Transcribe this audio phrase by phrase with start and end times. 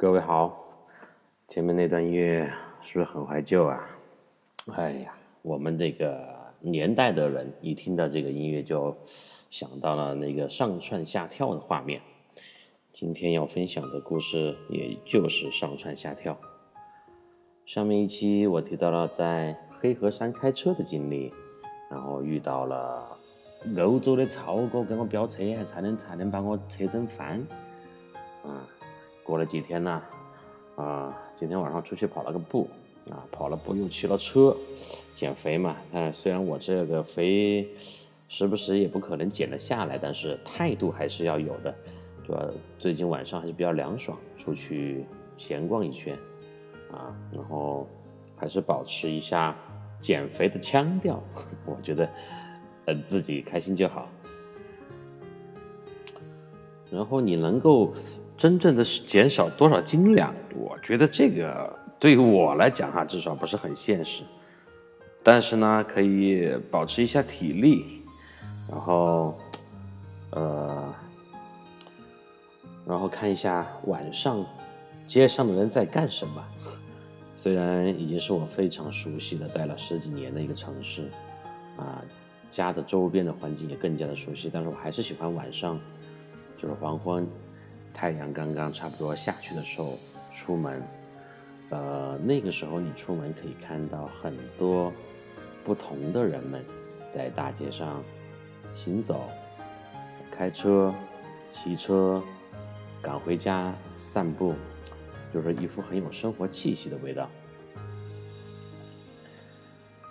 [0.00, 0.66] 各位好，
[1.46, 2.50] 前面那段音乐
[2.80, 3.86] 是不是很怀旧啊？
[4.72, 6.26] 哎呀，我们这个
[6.58, 8.96] 年代的人一听到这个音乐就
[9.50, 12.00] 想到了那个上蹿下跳的画面。
[12.94, 16.34] 今天要分享的故事也就是上蹿下跳。
[17.66, 21.30] 上面一期我提到了在黑河山开车的经历，
[21.90, 23.18] 然后遇到了
[23.76, 27.46] 欧洲的超哥跟我飙车，还差点差点把我车整翻，
[28.42, 28.66] 啊。
[29.22, 30.02] 过了几天呢，
[30.76, 32.68] 啊，今天晚上出去跑了个步，
[33.10, 34.56] 啊，跑了步又骑了车，
[35.14, 35.76] 减肥嘛。
[35.92, 37.68] 但虽然我这个肥，
[38.28, 41.74] 时不时也不可能减得下来，但是态度还是要有的。
[42.26, 45.04] 主要最近晚上还是比较凉爽，出去
[45.36, 46.16] 闲逛一圈，
[46.92, 47.88] 啊，然后
[48.36, 49.56] 还是保持一下
[50.00, 51.22] 减肥的腔调。
[51.66, 52.08] 我觉得，
[52.86, 54.08] 呃，自己开心就好。
[56.90, 57.92] 然后你能够。
[58.40, 60.34] 真正的减少多少斤两？
[60.56, 64.22] 我觉得这个对于我来讲哈，至少不是很现实。
[65.22, 68.02] 但是呢，可以保持一下体力，
[68.66, 69.38] 然后，
[70.30, 70.94] 呃，
[72.86, 74.42] 然后看一下晚上
[75.06, 76.42] 街上的人在干什么。
[77.36, 81.10] 虽然已经是我非常熟悉的待了十几年的一个城市，
[81.76, 82.00] 啊，
[82.50, 85.78] 家的周边的环境也更加的熟悉，但是我还是喜欢晚上，
[86.60, 87.26] 就是黄昏。
[87.94, 89.98] 太阳刚刚差不多下去的时候
[90.34, 90.82] 出门，
[91.70, 94.92] 呃，那个时候你出门可以看到很多
[95.64, 96.64] 不同的人们
[97.10, 98.02] 在大街上
[98.72, 99.28] 行走、
[100.30, 100.94] 开车、
[101.50, 102.22] 骑车、
[103.02, 104.54] 赶回家、散步，
[105.34, 107.28] 就是一副很有生活气息的味道。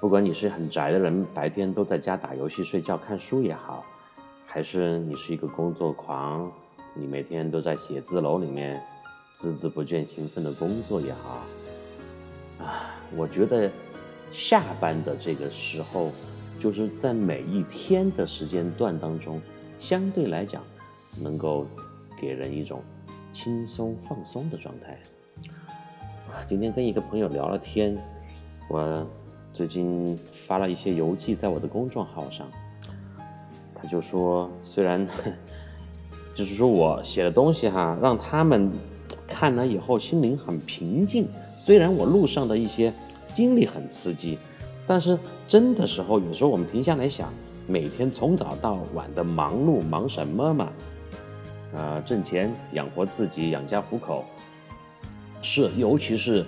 [0.01, 3.85] 不管你是很宅的人，白天都在家打游戏、睡觉、看书也好，
[4.51, 6.51] 还是你是一个工作狂。
[6.95, 8.81] 你每天都在写字楼里面
[9.37, 11.43] 孜孜不倦、勤奋的工作也好，
[12.57, 13.69] 啊，我觉得
[14.31, 16.11] 下班的这个时候，
[16.59, 19.39] 就是在每一天的时间段当中，
[19.77, 20.63] 相对来讲，
[21.21, 21.67] 能够
[22.19, 22.81] 给人一种
[23.31, 24.97] 轻松放松的状态。
[26.47, 27.95] 今天跟一个朋友聊了天，
[28.67, 29.07] 我
[29.53, 32.51] 最近发了一些游记在我的公众号上，
[33.81, 35.07] 他就说，虽然。
[36.35, 38.72] 就是说我写的东西哈，让他们
[39.28, 41.28] 看了以后心灵很平静。
[41.57, 42.94] 虽然我路上的一些
[43.34, 44.38] 经历很刺激，
[44.88, 45.19] 但是
[45.50, 47.34] 真的时候，有时候我们停下来想，
[47.68, 50.69] 每天从早到晚的忙碌，忙什么嘛？
[51.73, 54.23] 呃，挣钱养活自己，养家糊口。
[55.41, 56.45] 是，尤其是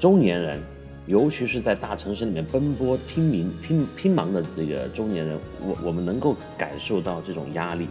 [0.00, 0.62] 中年人，
[1.08, 7.88] 尤其是在大城市里面奔波拼命、拼拼忙的这个中年人，我我们能够感受到这种压力。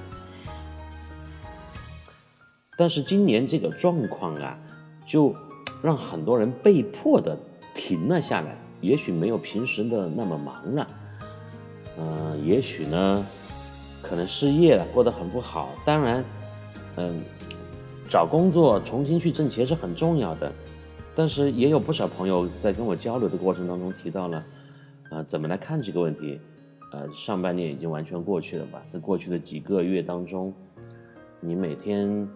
[2.77, 4.55] 但是今年这个状况啊，
[5.03, 5.35] 就
[5.81, 7.35] 让很多人被迫的
[7.73, 8.55] 停了下来。
[8.81, 10.87] 也许没有平时的那么忙了，
[11.97, 13.25] 嗯，也许呢，
[14.03, 15.69] 可能失业了，过得很不好。
[15.83, 16.23] 当然，
[16.97, 17.19] 嗯，
[18.07, 20.53] 找工作重新去挣钱是很重要的。
[21.17, 24.45] 但是也有不少朋友在跟我交流的过程当中提到了，
[25.09, 26.39] 啊，怎么来看这个问题？
[26.93, 28.83] 呃，上半年已经完全过去了吧？
[28.87, 30.53] 在过去的几个月当中，
[31.39, 32.29] 你每天。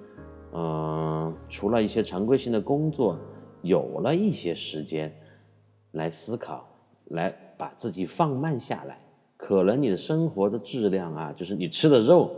[0.53, 3.17] 嗯，除了一些常规性的工作，
[3.61, 5.09] 有了一些时间
[5.91, 6.67] 来思考，
[7.05, 8.99] 来把自己放慢下来，
[9.37, 12.29] 可能你的生活的质量啊，就是你吃的肉，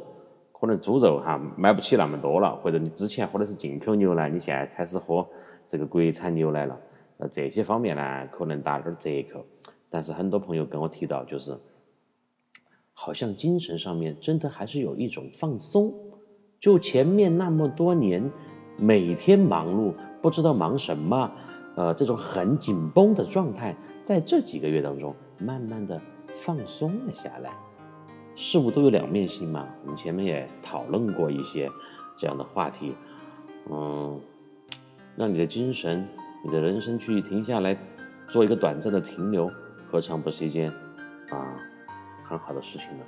[0.51, 5.27] 可能猪肉哈买不起那么多了，或者你之前喝的是进口牛奶，你现在开始喝
[5.67, 6.79] 这个国产牛奶了，
[7.17, 9.45] 呃，这些方面呢可能打点折扣。
[9.89, 11.57] 但是很多朋友跟我提到，就是
[12.93, 15.93] 好像精神上面真的还是有一种放松。
[16.59, 18.31] 就前面那么多年，
[18.77, 21.31] 每天忙碌，不知道忙什么，
[21.75, 26.01] 呃，这种很紧绷的状态，在这几个月当中，慢慢的
[26.33, 27.51] 放松了下来。
[28.35, 31.69] 事物都有两面性嘛，我们前面也讨论过一些
[32.17, 32.95] 这样的话题，
[33.69, 34.19] 嗯，
[35.15, 36.07] 让你的精神、
[36.43, 37.77] 你的人生去停下来，
[38.27, 39.51] 做一个短暂的停留，
[39.89, 40.71] 何尝不是一件
[41.29, 41.55] 啊
[42.23, 43.03] 很好的事情呢？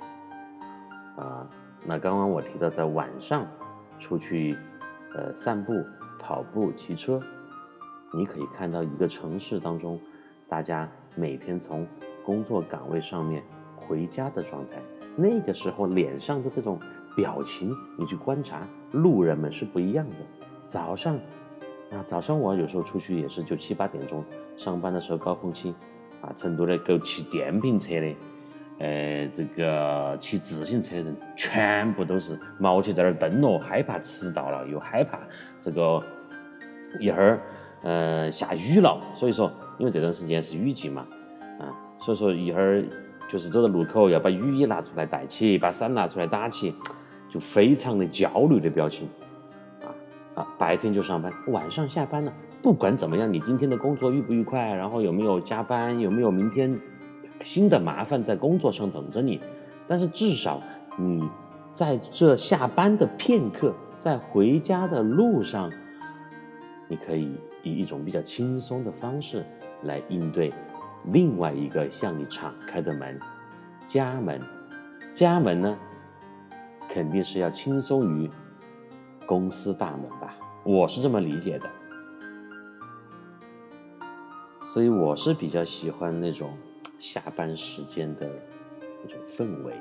[1.16, 1.46] 啊。
[1.88, 3.46] 那刚刚我提到在晚上
[3.96, 4.58] 出去，
[5.14, 5.84] 呃，散步、
[6.18, 7.20] 跑步、骑车，
[8.12, 10.00] 你可以看到一个城市当中，
[10.48, 11.86] 大家每天从
[12.24, 13.40] 工作岗位上面
[13.76, 14.82] 回家的状态，
[15.14, 16.76] 那个时候脸上的这种
[17.14, 20.16] 表情，你去观察，路人们是不一样的。
[20.66, 21.16] 早上，
[21.90, 24.24] 啊，早上我有时候出去也是就七八点钟，
[24.56, 25.74] 上班的时候高峰期，
[26.20, 28.14] 啊，成都的够骑电瓶车的。
[28.78, 35.18] 呃，这个骑自行车的人全部都是毛起在那儿蹬咯，害怕迟到了，又害怕
[35.58, 36.02] 这个
[37.00, 37.40] 一会儿
[37.82, 41.06] 呃下雨了，所以说因为这段时间是雨季嘛，
[41.58, 42.84] 啊，所以说一会儿
[43.30, 46.74] 就是走到路口要把雨衣拿出来戴起，把伞拿出来打起，
[47.30, 49.08] 就非常的焦虑的表情。
[50.36, 52.30] 啊，白天就上班，晚上下班了，
[52.62, 56.78] 不管怎么样，你今天的工作愉不愉快，然后有没有加班，有没有明天
[57.40, 59.40] 新的麻烦在工作上等着你，
[59.88, 60.60] 但是至少
[60.98, 61.26] 你
[61.72, 65.72] 在这下班的片刻，在回家的路上，
[66.86, 69.42] 你可以以一种比较轻松的方式
[69.84, 70.52] 来应对
[71.12, 73.18] 另外一个向你敞开的门，
[73.86, 74.38] 家门，
[75.14, 75.78] 家门呢，
[76.86, 78.30] 肯定是要轻松于。
[79.26, 81.68] 公司大门吧，我是这么理解的，
[84.62, 86.56] 所以我是比较喜欢那种
[87.00, 88.30] 下班时间的
[89.02, 89.74] 那种氛围，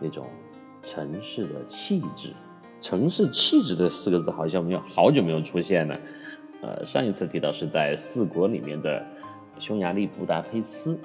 [0.00, 0.26] 那种
[0.82, 2.32] 城市的气质。
[2.80, 6.00] 城市气质这四个字好像没有好久没有出现了，
[6.62, 9.04] 呃，上一次提到是在四国里面的
[9.58, 10.98] 匈牙利布达佩斯，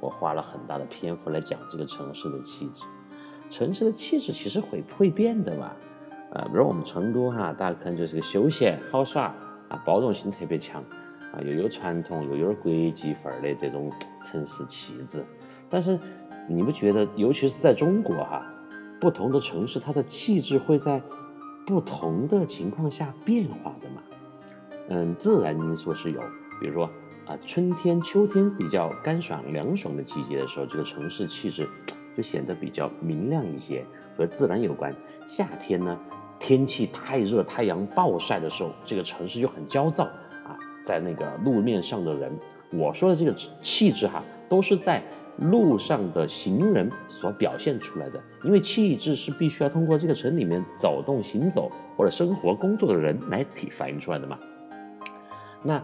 [0.00, 2.82] 我花了很大的篇幅来讲这个城市的气质。
[3.50, 5.72] 城市的气质其实会会变的嘛。
[6.32, 9.34] 啊，比如我们成都哈，大家可能就是个休闲好耍
[9.68, 10.82] 啊，包容性特别强
[11.32, 13.92] 啊，又有传统又有点国际范儿的这种
[14.24, 15.24] 城市气质。
[15.68, 15.98] 但是
[16.48, 18.46] 你不觉得，尤其是在中国哈，
[19.00, 21.00] 不同的城市它的气质会在
[21.66, 24.02] 不同的情况下变化的嘛？
[24.88, 26.20] 嗯，自然因素是有，
[26.60, 26.88] 比如说
[27.26, 31.68] 啊，春天、秋天比较干爽凉爽的季节的时候，这个城市气质
[32.16, 33.84] 就显得比较明亮一些，
[34.16, 34.94] 和自然有关。
[35.26, 35.98] 夏天呢？
[36.38, 40.04] 天气太热，太阳暴晒的时候，这个城市就很焦躁
[40.44, 40.52] 啊。
[40.82, 42.30] 在那个路面上的人，
[42.70, 45.02] 我说的这个气质哈，都是在
[45.38, 48.20] 路上的行人所表现出来的。
[48.44, 54.38] 因为气质是必须要通过这个城里面走动、行走或者生活、工作的人来体反映出来的嘛。
[55.62, 55.82] 那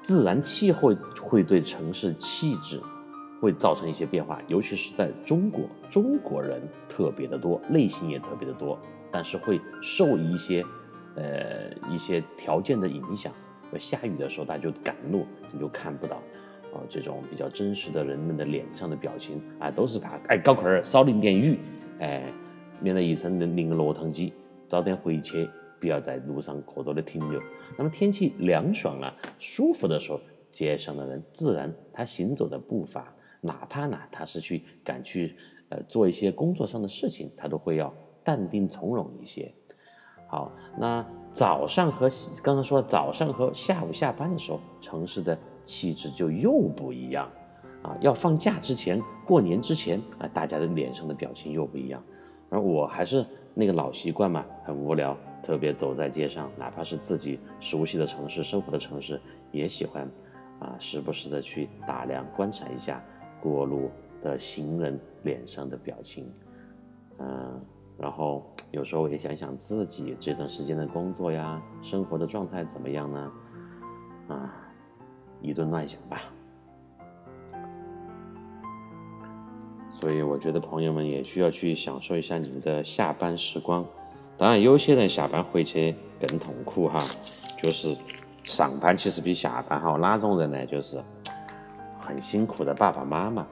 [0.00, 2.80] 自然气候会对城市气质
[3.40, 8.78] 会造成一些变化，尤其是在中国，中国人特别的多，类型也特别的多。
[9.10, 10.64] 但是会受一些，
[11.16, 13.32] 呃，一些条件的影响。
[13.78, 16.16] 下雨的时候，大家就赶路，你就看不到，
[16.72, 21.58] 哦，这种比较真实的人们的脸上的表情啊，都是怕，哎，搞快儿，少淋点雨，
[22.00, 22.32] 哎，
[22.80, 24.32] 免得一身淋个落汤鸡，
[24.66, 25.48] 早点回去，
[25.80, 27.40] 不要在路上过多的停留。
[27.76, 30.20] 那么天气凉爽了，舒服的时候，
[30.50, 35.36] 街上的人自然他行走的步伐，哪怕呢他是去赶去，
[35.68, 37.92] 呃，做一些工作上的事情，他都会要。
[38.24, 39.50] 淡定从容一些。
[40.26, 41.02] 好，那
[41.32, 42.10] 早上和
[42.42, 47.26] 刚刚说早上和下午下班的时候，城市的气质就又不一样
[47.82, 47.96] 啊。
[48.02, 52.04] 要放假之前，过年之前啊，大家的脸上的表情又不一样。
[52.50, 53.24] 而我还是
[53.54, 59.18] 那个老习惯嘛，很无聊，特别走在街上，哪怕是自己熟悉的城市、生活的城市，
[59.52, 60.06] 也喜欢
[60.58, 63.02] 啊，时不时的去打量、观察一下
[63.40, 63.90] 过路
[64.22, 66.32] 的行人脸上的表情，
[67.18, 67.60] 嗯。
[67.98, 73.32] 然后有时候我也想想自己这段时间的工作呀、生活的状态怎么样呢？
[74.28, 74.54] 啊，
[75.42, 76.20] 一顿乱想吧。
[79.90, 83.84] 所以我觉得朋友们也需要去享受一下你们的下班时光。
[84.36, 87.00] 当然，有些人下班回去更痛苦哈，
[87.60, 87.96] 就是
[88.44, 89.98] 上班其实比下班好。
[89.98, 90.64] 哪种人呢？
[90.66, 91.02] 就是
[92.08, 93.46] 很辛苦的爸爸妈妈，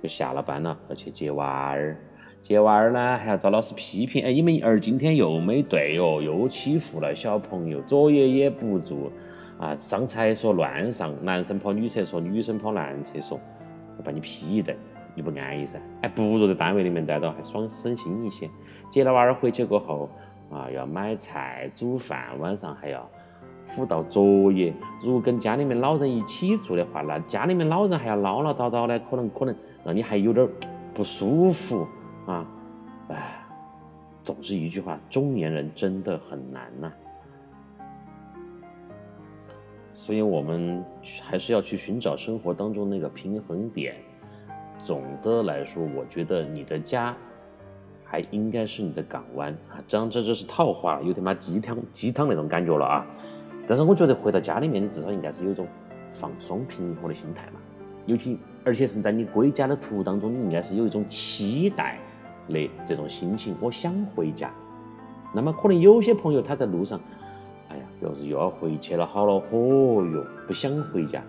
[0.00, 1.96] 就下了班了要去接娃儿。
[2.40, 4.24] 接娃儿呢，还要遭老师批评。
[4.24, 9.10] 哎，你们儿今天又没对哦，又欺负了小朋友，作业也不做
[9.58, 13.40] 啊，上厕所乱上，男生跑女厕所，女生跑男厕所，
[14.04, 14.76] 把你批一顿，
[15.16, 15.80] 你不安逸噻？
[16.02, 18.48] 哎，不如在单位里面待着还爽省心一些。
[18.88, 20.08] 接了娃儿回去过后
[20.48, 23.10] 啊，要买菜、煮饭，晚上还要
[23.66, 24.72] 辅导作业。
[25.02, 29.54] 如果跟家里面老人一起住的话，那家里面老人还要唠唠叨叨的，可能可能
[29.84, 30.48] 让你还有点
[30.94, 31.86] 不舒服。
[32.26, 32.46] 啊，
[33.08, 33.44] 哎，
[34.22, 36.92] 总之一句话，中年人真的很难呐。
[39.94, 40.84] 所以我们
[41.22, 43.96] 还是要去寻找生活当中那个平衡点。
[44.78, 47.16] 总的来说，我觉得你的家
[48.04, 49.82] 还应该是你的港湾啊。
[49.88, 53.06] 这样这这是套话，有点妈鸡汤鸡汤那种感觉了啊。
[53.66, 55.66] 但是我觉得回到家里面，你至少应该是有一种
[56.12, 57.60] 放松平和的心态嘛。
[58.06, 61.98] 尤其而且是在你归家的途当中，你应该是有一种期待。
[62.48, 64.54] 的这种心情，我想回家。
[65.34, 67.00] 那么可能有些朋友他在路上，
[67.68, 71.20] 哎呀，又是又要回去了，好了，嚯哟，不想回家。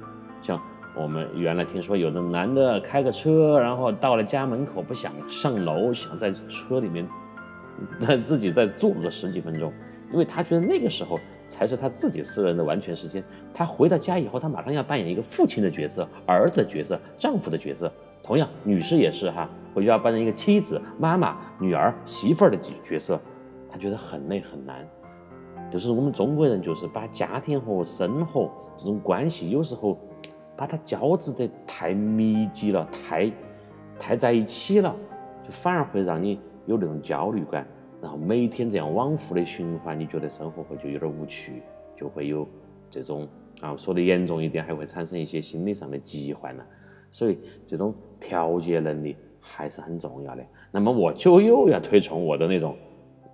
[0.44, 0.62] 像
[0.96, 7.08] 我们原来听说有的男的开个车，然后到了家门口不想上楼，想在车里面，
[8.00, 9.74] 他自己再坐个十几分钟，
[10.12, 13.23] 因为他觉得那个时候才是他自己私人的完全时间。
[13.53, 17.91] 他回到家以后，他马上要扮演一个父亲的角色、儿子的角色、丈夫的角色。
[18.23, 23.19] 同样，女士也是哈，回去要扮演一个妻子、妈妈、女儿、媳妇儿的角角色，
[23.69, 24.85] 他觉得很累很难。
[25.71, 29.97] 就是我们中国人，就是把家庭和生活这种关系，有时候
[30.55, 33.31] 把它交织得太密集了，太
[33.97, 34.93] 太在一起了，
[35.43, 37.65] 就反而会让你有那种焦虑感。
[38.01, 41.61] 然后每天这样往复的循环，你觉得生活会就有点无趣，
[41.97, 42.47] 就会有
[42.89, 43.27] 这种
[43.59, 46.63] 啊，说的严重一点，还会产生一些心理上的疾患呢。
[47.11, 50.45] 所以这种调节能力还是很重要的。
[50.71, 52.75] 那么我就又要推崇我的那种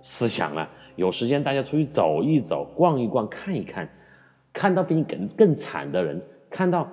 [0.00, 0.66] 思想了。
[0.96, 3.86] 有时间大家出去走一走、逛一逛、看一看，
[4.52, 6.88] 看到比你更更惨的人，看到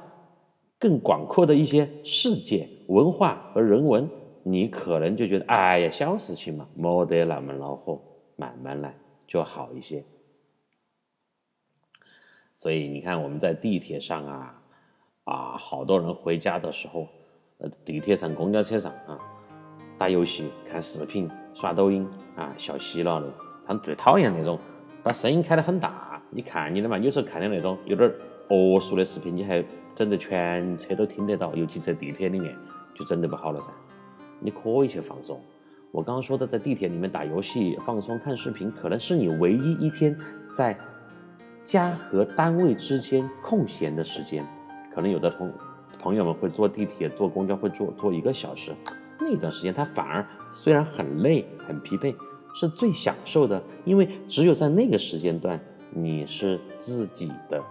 [0.78, 4.10] 更广阔的一些世界、文化和人文。
[4.44, 8.02] 你可能就觉得，哎呀，小事情嘛，没得那么恼火，
[8.36, 8.96] 慢慢来
[9.28, 10.04] 就好一些。
[12.56, 14.62] 所以你看，我们在地铁上啊，
[15.24, 17.08] 啊，好多人回家的时候，
[17.58, 19.18] 呃，地铁上、公交车上啊，
[19.98, 23.34] 打游戏、看视频、刷抖音啊，笑嘻了的。
[23.66, 24.60] 他们最讨厌那种
[25.04, 28.12] 把声音开得很大，你看你的嘛，有时候看的那种有点
[28.50, 29.64] 恶俗的视频，你还
[29.96, 32.56] 整得全车都听得到，尤其在地铁里面，
[32.94, 33.72] 就整得不好了噻。
[34.42, 35.40] 你可以去放松。
[35.92, 40.18] 我刚刚说的，在地铁里面打游戏、放松、看视频，可能是你唯一一天
[40.50, 40.78] 在
[41.64, 44.46] 家和单位之间空闲的时间。
[44.94, 45.52] 可能有的同
[46.00, 48.74] 朋友们会坐地铁、坐公交会坐坐一个小时，
[49.20, 52.16] 那段时间他反而虽然很累、很疲惫，
[52.56, 57.62] 是最享受的，因为只有在那个时间段你是自己的，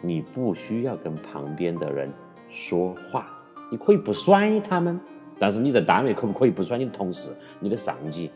[0.00, 2.10] 你不需要跟旁边的人
[2.48, 3.28] 说话，
[3.70, 4.98] 你可以不甩他们。
[5.38, 7.30] 但是你在单位可不可以不甩你的同事、
[7.60, 8.30] 你的上级、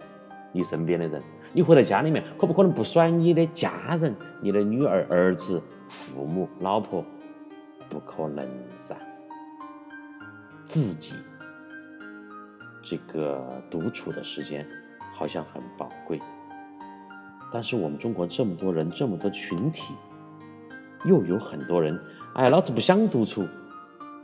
[0.52, 1.22] 你身边的人？
[1.52, 7.04] 你回到家里面可不可能不甩你的家人、你的女儿、儿子、父母、老婆？
[7.88, 8.96] 不可能噻。
[10.64, 11.14] 自己
[12.82, 14.66] 这个独处的时间
[15.12, 16.18] 好像很宝贵，
[17.52, 19.92] 但是我们中国这么多人、这么多群体，
[21.04, 22.00] 又有很多人，
[22.34, 23.46] 哎，老子不想独处，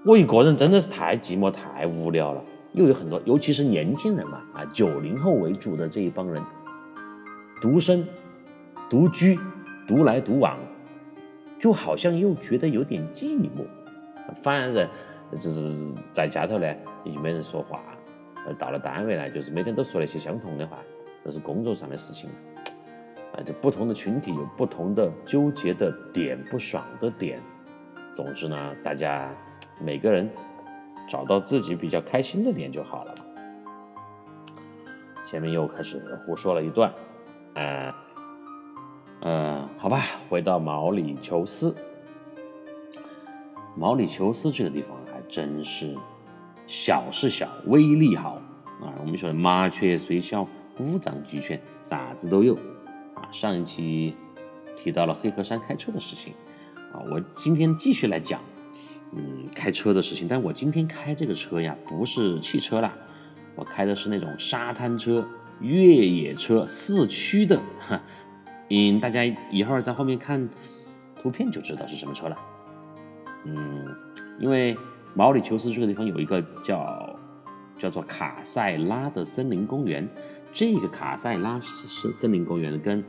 [0.07, 2.43] 我一个人真的是太寂寞、太无聊了。
[2.73, 6.43] 又有很多，尤其是年轻人嘛，啊，九零后为主的这一帮人，
[7.63, 8.07] 独身、
[8.91, 9.39] 独居、
[9.87, 10.59] 独来独往，
[11.59, 13.65] 就好像又觉得有点寂寞。
[14.43, 14.89] 反而
[15.39, 16.67] 就是在家头呢，
[17.05, 17.79] 也没人说话；
[18.59, 20.79] 到了单位呢，就是每天都说那些相同的话，
[21.25, 22.29] 都是工作上的事情。
[23.35, 27.41] 啊，就不同的群体有不同的纠结的点、不爽的点。
[28.15, 29.35] 总之呢，大家
[29.81, 30.29] 每个人。
[31.09, 33.15] 找到自己比较开心的点就好了。
[35.27, 36.93] 前面又开始胡说了一段，
[37.55, 37.95] 呃，
[39.21, 41.75] 嗯，好吧，回到毛里求斯。
[43.77, 45.97] 毛里求斯这个地方还真是
[46.67, 48.41] 小是小，威力好
[48.81, 48.93] 啊。
[49.00, 50.47] 我们说麻雀虽小，
[50.79, 52.55] 五脏俱全，啥子都有
[53.15, 53.29] 啊。
[53.31, 54.17] 上一期
[54.75, 56.33] 提到了黑河山开车的事情
[56.93, 58.41] 啊，我今天继续来讲。
[59.12, 62.95] 嗯，开车的事情，但我今天开这个车呀，不是汽车啦，
[63.55, 65.27] 我开的是那种沙滩车、
[65.61, 67.61] 越野车、四驱的。
[67.81, 68.00] 哈，
[68.69, 70.49] 嗯，大家一会儿在后面看
[71.21, 72.37] 图片就知道是什么车了。
[73.45, 73.97] 嗯，
[74.38, 74.77] 因为
[75.15, 77.19] 毛里求斯这个地方有一个叫
[77.79, 80.07] 叫做卡塞拉的森林公园，
[80.53, 83.03] 这个卡塞拉森森林公园跟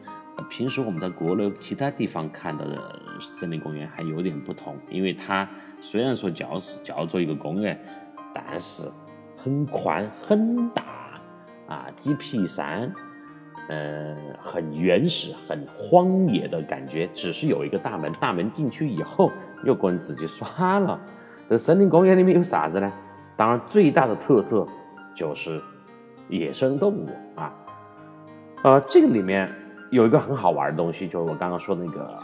[0.50, 5.48] 平时我们在国内其他地方看到的森林公园还有点不同，因为它。
[5.82, 7.82] 虽然说叫是叫做一个公园，
[8.34, 8.92] 但是
[9.38, 10.84] 很宽很大
[11.68, 12.94] 啊，几匹山，
[13.70, 17.08] 呃，很原始、很荒野的感觉。
[17.14, 19.32] 只是有一个大门，大门进去以后，
[19.64, 21.00] 又个人自己刷了。
[21.48, 22.92] 这森林公园里面有啥子呢？
[23.38, 24.68] 当然，最大的特色
[25.16, 25.62] 就是
[26.28, 27.56] 野生动物啊。
[28.64, 29.50] 呃，这个里面
[29.92, 32.20] 有一个很好玩的东西，就是我刚刚说的那个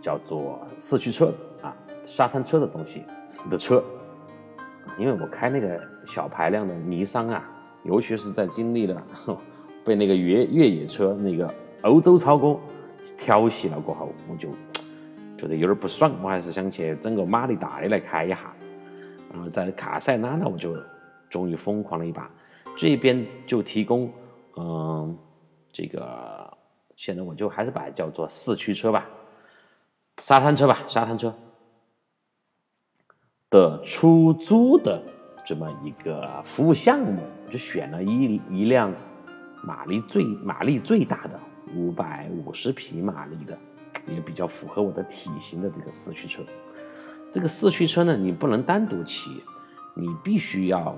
[0.00, 1.32] 叫做四驱车
[1.62, 1.74] 啊。
[2.02, 3.04] 沙滩车的东西
[3.50, 3.84] 的车，
[4.96, 7.44] 因为我开那个小排量的尼桑啊，
[7.84, 9.06] 尤其是在经历了
[9.84, 12.58] 被那个越越野车那个欧洲超哥
[13.18, 14.48] 调戏了过后，我就
[15.36, 18.38] 觉得有点不爽，我还是想去整个马力大的来开一下。
[19.30, 20.74] 然后在卡塞纳呢，我就
[21.28, 22.30] 终于疯狂了一把，
[22.76, 24.10] 这边就提供
[24.56, 25.14] 嗯
[25.72, 26.56] 这个，
[26.96, 29.06] 现在我就还是把它叫做四驱车吧，
[30.22, 31.34] 沙滩车吧，沙滩车。
[33.48, 35.02] 的出租的
[35.44, 38.94] 这么一个服务项目，就选了一一辆
[39.64, 41.40] 马力最马力最大的
[41.74, 43.58] 五百五十匹马力的，
[44.06, 46.44] 也比较符合我的体型的这个四驱车。
[47.32, 49.42] 这个四驱车呢，你不能单独骑，
[49.96, 50.96] 你必须要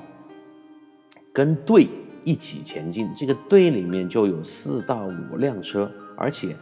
[1.32, 1.88] 跟队
[2.24, 3.10] 一起前进。
[3.16, 6.56] 这个队里面就有四到五辆车，而且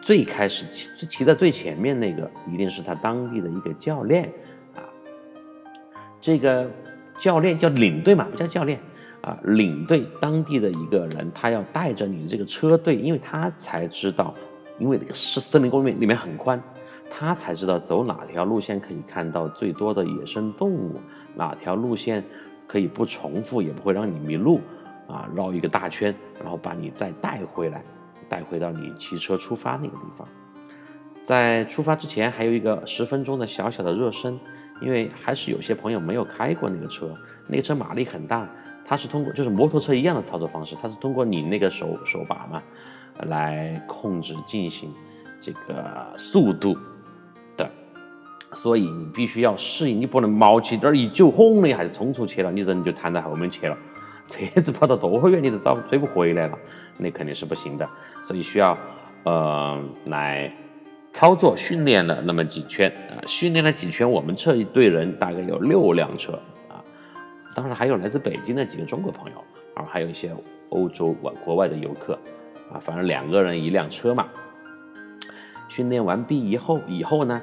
[0.00, 4.24] 最开始骑骑在最前面那个，一定是他当地的一个教练
[4.74, 4.82] 啊。
[6.20, 6.70] 这个
[7.18, 8.78] 教练叫领队嘛，不叫教练
[9.20, 14.34] 啊，领队当地的一个人，他要带着你这个车队，因为他才知道，
[14.78, 16.60] 因为这个森森林公园里面很宽。
[17.10, 21.00] 他才知道走哪条路线可以看到最多的野生动物，
[21.34, 22.22] 哪条路线
[22.68, 24.60] 可以不重复，也不会让你迷路，
[25.08, 27.82] 啊，绕一个大圈，然后把你再带回来，
[28.28, 30.28] 带回到你骑车出发那个地方。
[31.24, 34.38] 在出发之前还有一个十分钟的小小的热身，
[34.80, 38.48] 因为还是有些朋友没有开过那个车，那个车马力很大，
[38.84, 42.62] 它是通过就是摩托车一样的操作方式，它是通过你那个手手把嘛，
[43.26, 44.92] 来控制进行
[45.40, 46.76] 这个速度。
[48.54, 53.76] 所以你必须要适应，你不能毛起点儿一揪，轰的一下就冲出去了，你人就弹到后面去了，
[54.26, 56.58] 车子跑到多远你都找追不回来了，
[56.96, 57.88] 那肯定是不行的。
[58.22, 58.76] 所以需要
[59.24, 60.50] 呃来
[61.12, 66.32] 操作训练了那么几圈啊，训练了几圈，我们这一队人大概有六辆车
[66.68, 66.82] 啊，
[67.54, 69.44] 当然还有来自北京的几个中国朋友，
[69.76, 70.34] 然后还有一些
[70.70, 72.18] 欧洲外国外的游客
[72.72, 74.26] 啊，反正两个人一辆车嘛。
[75.68, 77.38] 训练完毕以后，以后呢？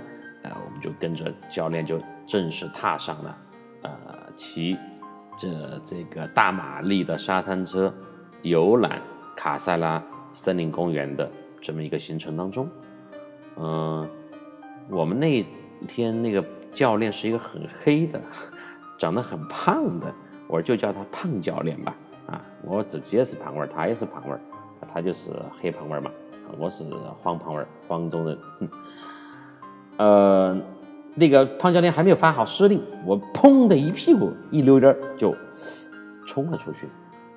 [0.46, 3.38] 呃，我们就跟着教练就正式踏上了，
[3.82, 3.92] 呃，
[4.36, 4.78] 骑
[5.38, 7.92] 着这个大马力的沙滩车
[8.44, 9.02] 游览
[9.36, 10.02] 卡塞拉
[10.34, 11.28] 森林公园的
[11.60, 12.70] 这么一个行程当中。
[13.58, 14.08] 嗯，
[14.88, 15.44] 我们那
[15.88, 18.22] 天那个教练是一个很黑的，
[19.00, 20.14] 长得很胖的，
[20.48, 21.96] 我就叫他胖教练吧。
[22.28, 24.40] 啊，我自己也是胖娃儿，他也是胖娃儿，
[24.88, 26.12] 他就是黑胖娃儿嘛，
[26.58, 26.84] 我是
[27.22, 28.38] 黄胖娃儿，黄种人。
[28.60, 28.70] 哼
[29.98, 30.58] 呃，
[31.16, 35.34] 那个胖教练还没有发好施令，我砰的一屁股一溜烟就
[36.28, 36.88] 冲了出去，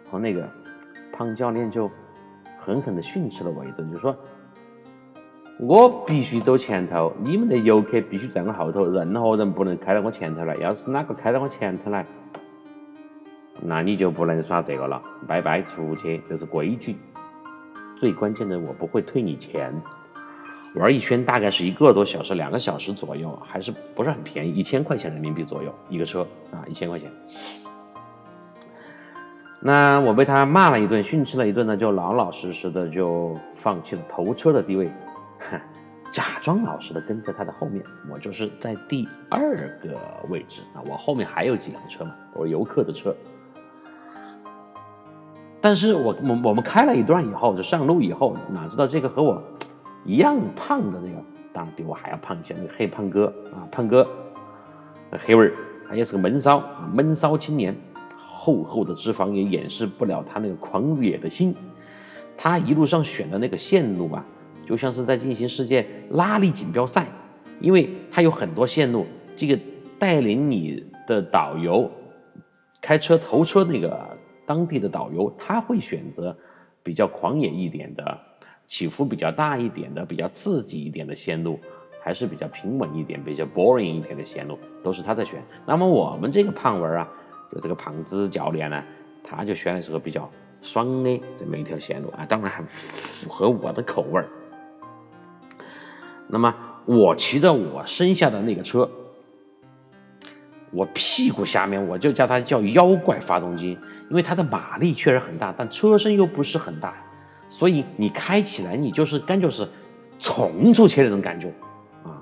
[0.05, 0.49] 然后那个
[1.13, 1.89] 胖教练就
[2.59, 4.17] 狠狠地训斥了我一顿，就说
[5.61, 10.57] ：“我必须走前头，你们的游客必须在我后头，任何人不能开到我前头来。
[10.57, 12.05] 要是哪个开到我前头来，
[13.61, 16.97] 那你就不能耍这个了，拜拜，出去，这是规矩。
[17.97, 19.73] 最关键的，我不会退你钱。”
[20.75, 27.11] 玩一圈大概是一个多小时，两个小时左右，还是不是很便宜，一千块钱人民币左右一个车啊，一千块钱。
[29.61, 34.93] 那我被他骂了一顿，训斥了一顿呢，就老老实实的就放弃了头车的地位，
[36.13, 37.83] 假装老实的跟在他的后面。
[38.09, 43.13] 我就是在第二个位置啊，我后面还有几辆车嘛，我游客的车。
[45.61, 49.43] 但是我我我们开了一段以后，就上路以后，哪知道这个和我。
[50.09, 52.55] 一样胖的那个，当然比我还要胖一些。
[52.57, 54.09] 那个黑胖哥啊，胖哥，
[55.11, 55.53] 黑味儿，
[55.87, 57.77] 他也是个闷骚啊，闷骚青年，
[58.17, 61.55] 厚厚的脂肪也掩饰不了他那个狂野的心。
[62.39, 64.25] 他一路上选的那个线路啊，
[64.67, 67.07] 就像是在进行世界拉力锦标赛，
[67.61, 69.05] 因为他有很多线路，
[69.37, 69.61] 这个
[69.99, 71.91] 带领你的导游，
[72.81, 74.17] 开车头车那个
[74.47, 76.35] 当地的导游，他会选择
[76.83, 78.19] 比较狂野一点的。
[78.69, 81.59] 起伏比较大一点的、比较刺激一点的线路，
[82.03, 85.43] 还是比较平稳一点、比较 boring 一点的线路，都是他在选。
[85.67, 87.09] 那么我们这个胖娃儿啊，
[87.51, 88.85] 就这个胖子教练呢，
[89.25, 94.29] 他就选的是个比较爽的这么一条线路啊，当然很符合我的口味儿。
[96.27, 96.55] 那么
[96.85, 98.87] 我骑着我身下的那个车，
[100.71, 103.79] 我屁股下面我就叫它叫妖怪发动机，
[104.11, 106.95] 因为它的马力确实很大，但车身又不是很大。
[107.49, 109.69] 所以你开起来，你就是感觉是
[110.19, 111.49] 冲出去那种感觉
[112.05, 112.21] 啊，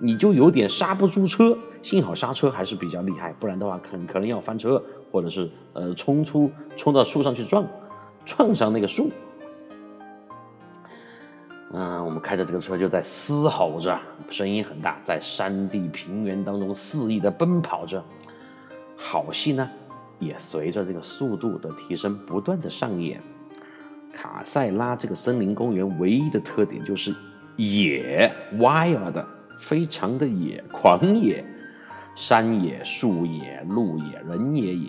[0.00, 1.56] 你就有点刹不住车。
[1.82, 7.64] 幸好刹车还是比较厉害，不然的话，可可能要翻车，或者是呃冲出冲到树上去撞，
[8.24, 9.08] 撞上那个树。
[11.72, 13.96] 嗯，我们开着这个车就在嘶吼着，
[14.30, 18.02] 声音很大，在山地平原当中肆意的奔跑着，
[18.96, 19.70] 好戏呢
[20.18, 23.22] 也随着这个速度的提升不断的上演。
[24.16, 27.14] 卡塞拉这个森林公园唯一的特点就是
[27.56, 29.22] 野 wild，
[29.58, 31.44] 非常的野，狂野，
[32.14, 34.88] 山野、树野、路野、人也野。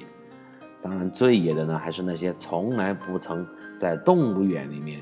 [0.82, 3.46] 当然，最野的呢，还是那些从来不曾
[3.78, 5.02] 在动物园里面、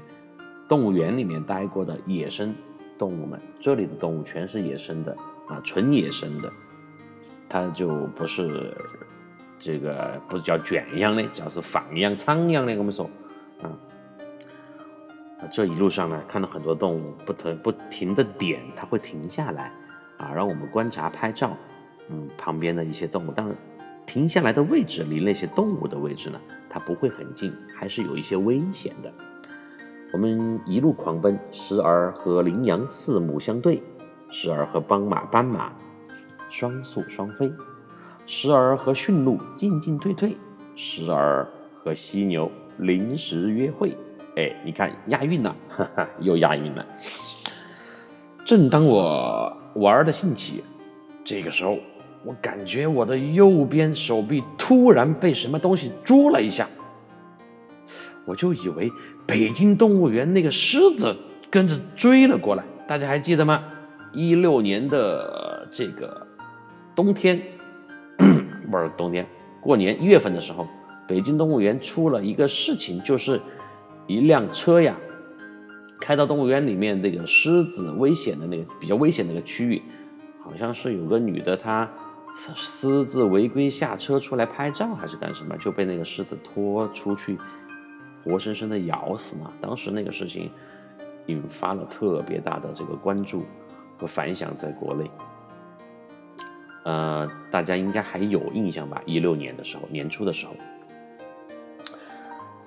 [0.68, 2.52] 动物园里面待过的野生
[2.98, 3.40] 动物们。
[3.60, 5.16] 这里的动物全是野生的
[5.48, 6.52] 啊，纯野生的，
[7.48, 8.76] 它就不是
[9.60, 12.76] 这个不叫圈养的，叫是放养、苍养的。
[12.76, 13.08] 我们说，
[13.62, 13.70] 啊。
[15.52, 19.71] 这一路上呢，看到很多动物不停不停的点，它会停下来
[20.17, 21.56] 啊，让我们观察拍照。
[22.10, 23.56] 嗯，旁边的一些动物，当然
[24.06, 29.12] 停下来的位置离那些动物的位置呢，它不会很近，还是有一些危险的。
[30.13, 33.82] 我们一路狂奔，时而和羚羊四目相对，
[34.30, 35.74] 时而和斑马斑马
[36.50, 37.52] 双宿双飞，
[38.26, 40.38] 时而和驯鹿进进退退，
[40.76, 41.45] 时而
[41.84, 43.98] 和犀牛临时约会。
[44.36, 46.86] 哎，你看押韵了，哈哈，又押韵了。
[48.43, 50.62] 正当我玩的兴起，
[51.24, 51.78] 这个时候，
[52.26, 56.67] 我感觉我的右边手臂突然被什么东西捉了一下，
[58.26, 58.91] 我就以为
[59.26, 61.15] 北京动物园那个狮子
[61.50, 62.63] 跟着追了过来。
[62.86, 63.63] 大家还记得吗？
[64.12, 66.28] 一六年的这个
[66.93, 67.41] 冬天，
[68.69, 69.26] 不是冬天，
[69.62, 70.67] 过年一月份的时候，
[71.08, 73.39] 北京动物园出了一个事情，就是。
[74.08, 74.96] 一辆车呀，
[76.00, 79.82] 开到动物园里面那个狮子危险的那个比较危险的那个区域，
[80.44, 81.89] 好像是有个女的，她
[82.56, 87.38] 私自违规下车出来拍照还是干什么，就被那个狮子拖出去，
[88.24, 89.52] 活生生的咬死了。
[89.60, 90.52] 当时那个事情
[91.26, 93.44] 引发了特别大的这个关注
[93.98, 95.10] 和反响，在国内，
[96.84, 99.02] 呃，大家应该还有印象吧？
[99.06, 100.54] 一六年的时候，年初的时候。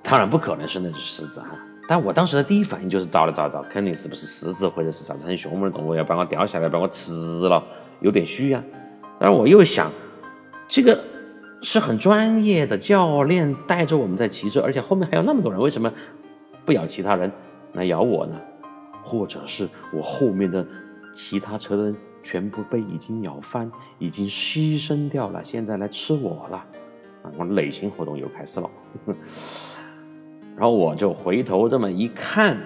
[0.09, 1.49] 当然不可能是那只狮子哈，
[1.87, 7.11] 但我当时的第一反应就是找了找找，肯定是不是狮子或者是啥子很凶猛的动物要把我掉下来把我吃
[7.47, 7.63] 了，
[7.99, 8.63] 有点虚呀。
[9.19, 9.91] 但是我又想，
[10.67, 10.99] 这个
[11.61, 15.93] 是很专业的教练带着我们在骑车，而且后面还有那么多人，为什么
[16.65, 17.31] 不咬其他人
[17.73, 18.35] 来咬我呢？
[19.03, 20.65] 或者是我后面的
[21.13, 26.57] 其他车的人全部被已经咬翻，已经牺牲掉了，现在来吃我了
[27.23, 27.31] 啊！
[27.37, 28.69] 我内心活动又开始了。
[30.59, 32.57] 然后我就回头这么一看，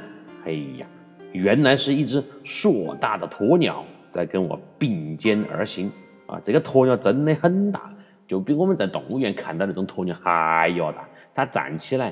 [0.46, 0.88] 哎呀，
[1.32, 5.92] 原来是一只硕大的鸵鸟在跟我并肩而行
[6.26, 6.42] 啊！
[6.44, 7.94] 这个鸵鸟真的很大，
[8.28, 11.08] 就比我们在动物园看到那种鸵鸟还要大。
[11.36, 12.12] 它站起来，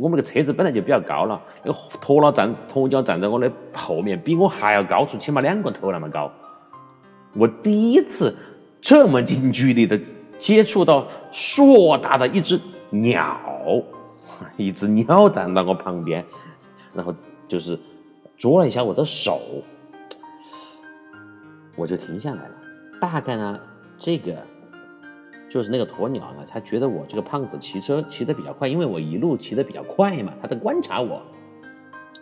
[0.00, 6.32] 我们那个车子本来就比较高了，那个鸵鸟站鸵鸟站在我的后面，比我还要高出起码两个头那么高。
[7.34, 8.34] 我第一次
[8.80, 10.00] 这么近距离的
[10.38, 13.38] 接触到硕大的一只鸟。
[14.56, 16.24] 一只鸟站到我旁边，
[16.92, 17.14] 然后
[17.46, 17.78] 就是
[18.36, 19.40] 捉了一下我的手，
[21.76, 22.54] 我就停下来了。
[23.00, 23.60] 大概呢，
[23.98, 24.36] 这个
[25.48, 31.22] 就是那个鸵鸟呢，他觉得我这个胖子骑车骑得比较快，因为我一路骑得比较快嘛，他在观察我，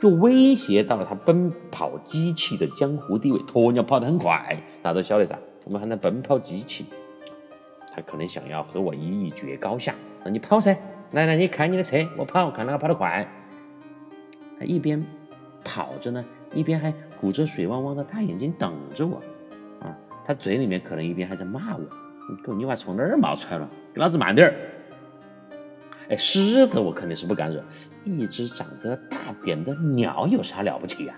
[0.01, 3.39] 就威胁到了他奔跑机器的江湖地位。
[3.41, 6.87] 鸵鸟跑得很快，大家都晓得噻，我们喊它奔跑机器。
[7.93, 10.77] 他可能想要和我一决高下，那你跑噻。
[11.13, 13.29] 来来，你开你的车，我跑，看哪个跑得快。
[14.59, 15.05] 他一边
[15.65, 19.17] 跑着呢，一边还鼓着水汪汪的大眼睛等着我。
[19.81, 21.85] 啊，他嘴里面可能一边还在骂我
[22.45, 23.69] ：“狗，你娃从哪儿冒出来了？
[23.93, 24.55] 给老子慢点儿！”
[26.11, 27.65] 哎，狮子我肯定是不敢惹，
[28.05, 31.15] 一只长得大点的鸟有啥了不起呀？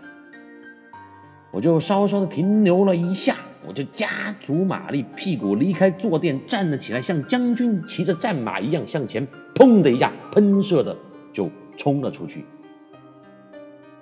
[1.51, 3.37] 我就稍稍的停留了一下。
[3.65, 9.25] 我就加足马力，屁股离开坐垫，站了起来，像将军骑着战马一样向前，
[9.55, 10.97] 砰的一下，喷射的
[11.33, 12.45] 就冲了出去。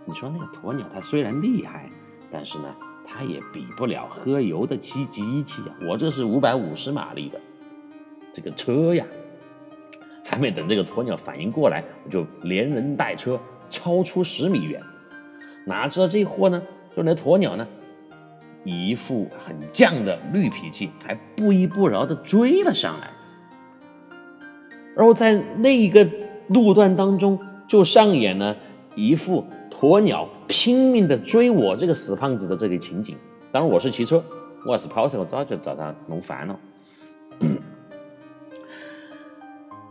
[0.04, 1.88] 你说那个鸵鸟，它虽然厉害，
[2.30, 2.74] 但是呢，
[3.06, 5.76] 它也比不了喝油的骑机器啊！
[5.88, 7.40] 我这是五百五十马力的
[8.32, 9.04] 这个车呀，
[10.24, 14.82] 还没等这个鸵鸟反应过来，我就连人带车超出十米远。
[15.66, 16.60] 哪知道这货呢，
[16.96, 17.66] 就那鸵鸟呢？
[18.64, 23.10] 一副很犟的绿脾气，还不依不饶的追了上来。
[25.00, 26.06] 然后在那一个
[26.48, 28.54] 路段当中，就上演了
[28.94, 33.16] 一副鸵鸟拼命地追我这个死胖子的这个情景。
[33.50, 34.22] 当然我是骑车，
[34.66, 36.60] 我要是跑车，我早就找他弄烦了。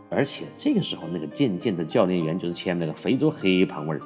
[0.08, 4.00] 而且这个时候，那个渐渐的教练员就是前面那个非洲黑胖味儿，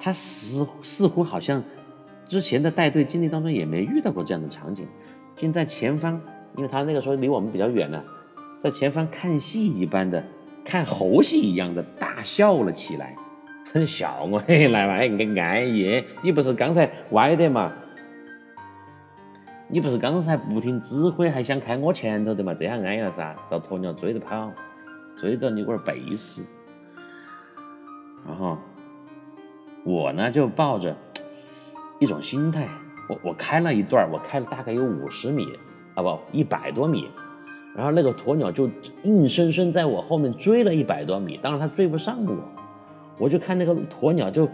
[0.00, 1.62] 他似似乎好像。
[2.26, 4.84] 之前的带队经历当中也没遇到过这样的场景，
[5.36, 6.20] 竟在前方，
[6.56, 8.02] 因为他那个时候离我们比较远呢，
[8.66, 10.24] 在前方看戏一般的，
[10.64, 13.14] 看猴戏一样的大笑了起来，
[13.72, 17.72] 很笑我嘿来嘛，你个安逸，你不是刚才歪的嘛？
[19.68, 22.52] 你不是刚才不听指挥还想开我前头的嘛？
[22.52, 24.50] 这下安逸了噻，遭鸵鸟追着跑，
[25.16, 26.44] 追到你龟儿背死，
[28.26, 28.58] 然后
[29.84, 30.96] 我呢就抱着。
[32.00, 32.68] 一种心态，
[33.08, 35.46] 我我开了一段我开了大概有五十米，
[35.94, 37.08] 啊不，一百多米，
[37.76, 38.70] 然后那个鸵鸟就
[39.02, 42.34] 硬生生在我后面追了一百多米，当然它追不上我，
[43.18, 44.48] 我就看那个鸵鸟就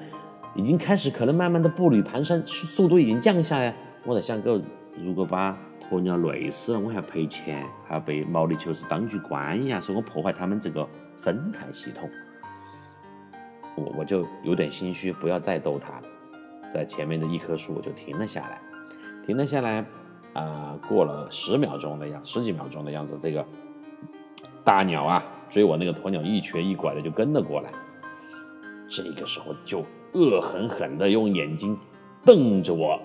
[0.56, 3.72] 已经开始可能慢慢的步履蹒跚，速度已经降下来。
[4.04, 4.60] 我在想，个
[4.98, 5.56] 如果把
[5.88, 10.84] 鸵鸟累死了，我还要赔钱，还要被毛里求斯当局关押，说我破坏他们这个
[11.16, 12.10] 生态系统。
[13.76, 16.02] 我我就有点心虚，不要再逗它了。
[16.72, 18.60] 在前面的一棵树，我就停了下来，
[19.24, 19.84] 停了下来。
[20.32, 23.44] 啊，过了十秒钟的样，十几秒钟的样子，这个
[24.64, 27.70] 大鸟啊，追我那个鸵鸟一瘸一拐的就跟了过来。
[28.88, 31.78] 这个时候就恶狠狠的用眼睛
[32.24, 33.00] 瞪着我，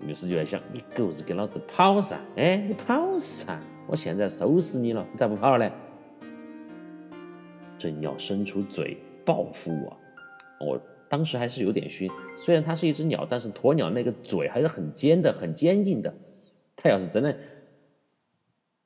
[0.00, 2.18] 于是就在想：你狗日给老子跑噻！
[2.36, 3.58] 哎，你跑噻！
[3.86, 5.70] 我现在收拾你了，你咋不跑呢？
[7.78, 9.96] 正要伸出嘴报复我，
[10.66, 12.10] 我当时还是有点虚。
[12.36, 16.14] 虽然它是一只鸟，但是鸵鸟那个嘴还是很尖的，很坚硬的。
[16.82, 17.36] 他要是真的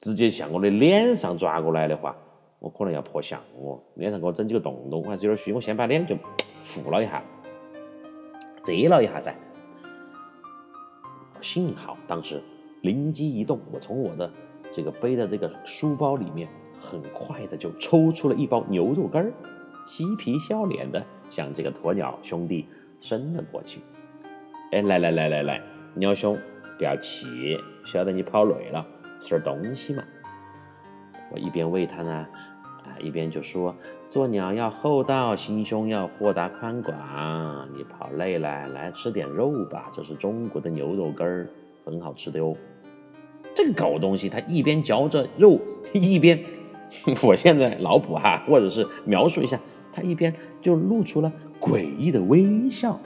[0.01, 2.17] 直接向我的脸上抓过来的话，
[2.59, 5.53] 我可能要破相哦，脸上给我整几个洞洞，我还是有点虚。
[5.53, 6.17] 我先把脸就
[6.65, 7.23] 敷了一下，
[8.65, 9.35] 遮了一下噻。
[11.41, 12.43] 幸好当时
[12.83, 14.29] 灵机一动，我从我的
[14.73, 19.33] 这个背的这个书包里面很快的就抽出了一包牛肉干儿，
[19.87, 22.67] 嬉皮笑脸的向这个鸵鸟兄弟
[22.99, 23.81] 伸了过去。
[24.73, 25.63] 哎，来来来来来，
[25.95, 26.37] 鸟兄。
[26.77, 28.85] 不要气，晓得你跑累了，
[29.19, 30.03] 吃点东西嘛。
[31.31, 33.75] 我一边喂它呢，啊，一边就说：
[34.09, 36.97] 做鸟要厚道，心胸要豁达宽广。
[37.77, 41.49] 你跑累了，来吃点肉吧，这是中国的牛肉干儿，
[41.85, 42.57] 很好吃的哟。
[43.55, 45.61] 这个狗东西，它一边嚼着肉，
[45.93, 46.43] 一边，
[47.23, 49.61] 我现在脑补哈，或者是描述一下，
[49.93, 52.99] 它一边就露出了诡异的微笑。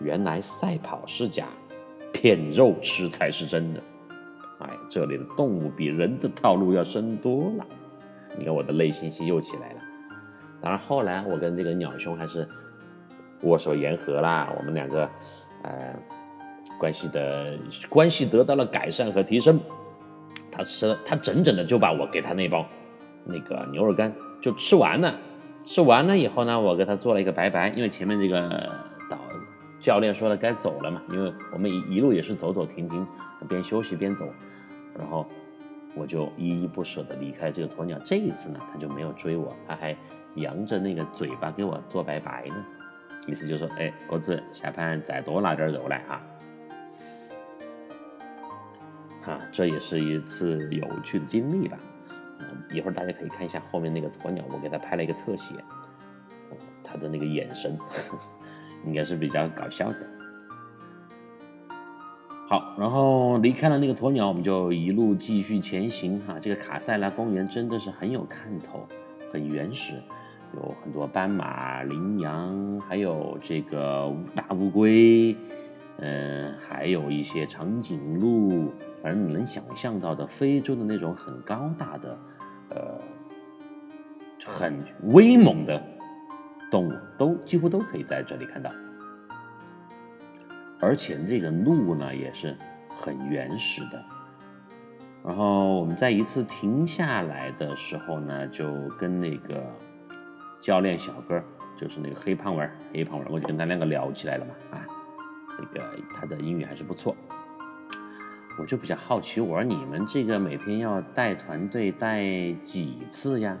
[0.00, 1.46] 原来赛跑是假。
[2.12, 3.80] 骗肉吃才是真的，
[4.60, 7.66] 哎，这里的动物比人的套路要深多了。
[8.38, 9.80] 你看我的内心戏又起来了。
[10.60, 12.46] 当然后来我跟这个鸟兄还是
[13.42, 15.08] 握手言和啦，我们两个
[15.62, 15.94] 呃
[16.78, 19.58] 关系的关系得到了改善和提升。
[20.50, 22.66] 他吃了他整整的就把我给他那包
[23.24, 25.14] 那个牛肉干就吃完了，
[25.64, 28.70] 吃完了以后呢，我给他做了一个拜拜，因为前面这个
[29.08, 29.18] 导。
[29.80, 33.06] 教练说了该走了嘛，因为我们一一路也是走走停停，
[33.48, 34.28] 边休息边走，
[34.98, 35.26] 然后
[35.94, 37.98] 我就依依不舍地离开这个鸵鸟。
[38.04, 39.96] 这一次呢，它就没有追我，它还
[40.36, 42.64] 扬着那个嘴巴给我做拜拜呢，
[43.26, 46.22] 意思就是说，哎，鸽子下盘再多拿点肉来哈。
[49.22, 51.78] 哈，这也是一次有趣的经历吧。
[52.38, 55.54] 嗯，一会儿大家可以看一下后面那个鸵鸟，我给它拍了一个特写，
[56.82, 57.78] 它的那个眼神。
[58.82, 60.19] 应该是比较搞笑的。
[62.50, 66.36] 好，然后离开了那个鸵鸟，我们就一路继续前行哈。
[66.40, 68.84] 这个卡塞拉公园真的是很有看头，
[69.32, 69.94] 很原始，
[70.56, 75.36] 有很多斑马、羚羊，还有这个大乌龟，
[75.98, 82.18] 嗯，还有一些长颈鹿，反正你能想象到的非洲的那种很高大的，
[82.70, 82.98] 呃，
[84.44, 85.80] 很威猛的。
[86.68, 88.70] 动物都几乎都可以在这里看到，
[90.80, 92.56] 而且这个路呢也是
[92.88, 94.02] 很原始的。
[95.22, 99.62] 然后我们在一次停下来的时候呢，就跟那个
[100.60, 101.42] 教练小哥，
[101.78, 104.54] 就是那个黑胖文黑胖文我就跟他两个聊起来了嘛。
[104.70, 104.86] 啊，
[105.58, 107.14] 那个他的英语还是不错。
[108.58, 112.22] 我就比较好奇，我说你们这个每天要带团队带
[112.64, 113.56] 几次呀？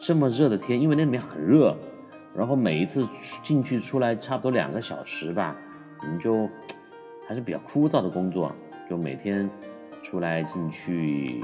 [0.00, 1.76] 这么热的天，因为那里面很热，
[2.36, 3.06] 然后每一次
[3.42, 5.56] 进去出来差不多两个小时吧，
[6.02, 6.48] 我们就
[7.26, 8.52] 还是比较枯燥的工作，
[8.88, 9.48] 就每天
[10.02, 11.42] 出来进去，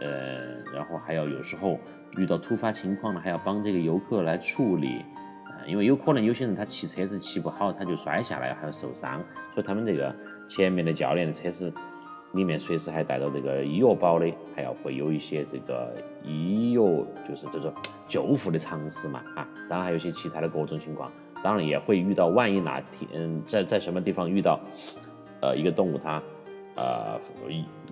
[0.00, 1.78] 呃，然后还要有时候
[2.16, 5.00] 遇到突发情况了，还要帮这个游客来处理，
[5.44, 9.20] 啊，因为有可能有些人他骑车子骑不好，他就摔下来还要受伤，
[9.54, 10.14] 所以他们这个
[10.48, 11.72] 前面的教练的车子。
[12.32, 16.82] 里面随时还带着这个医药包的，还要会有一些这个医药，
[17.26, 17.72] 就是这种
[18.06, 21.10] 救护的常识嘛啊，当然还有一些其他的各种情况，
[21.42, 24.60] 当然也会遇到，万一哪天嗯在在什么地方遇到，
[25.40, 26.22] 呃，一个动物它，
[26.76, 27.20] 呃，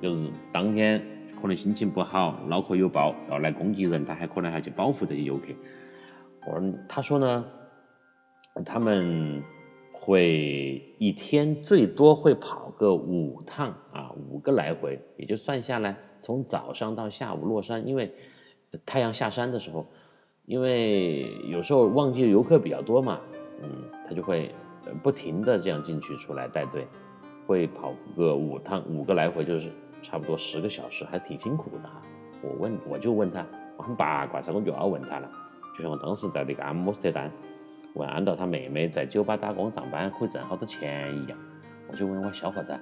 [0.00, 1.00] 就是当天
[1.40, 5.48] 可能心情不好，脑壳有包要来攻击人，他还可能还去保护这些游客。
[6.46, 7.44] 我说他说呢，
[8.64, 9.42] 他们。
[9.96, 18.12] 会一天最多会跑个五趟啊，五个来回，也就算下来，从早上到下午落山，因为
[18.85, 19.87] 太阳下山的时候，
[20.46, 23.18] 因为有时候旺季游客比较多嘛，
[23.62, 23.70] 嗯，
[24.07, 24.54] 他就会
[25.02, 26.87] 不停的这样进去出来带队，
[27.46, 29.70] 会跑个五趟，五个来回就是
[30.02, 31.90] 差不多十个小时，还挺辛苦的。
[32.42, 33.46] 我问，我就问他，
[33.78, 35.30] 我很八卦噻，我就要问他了，
[35.76, 37.30] 就像我当时在那个阿姆斯特丹。
[37.94, 41.38] 问按到他妹妹在酒吧打工上班可以挣好多钱一样。
[41.88, 42.76] 我就问我小伙子，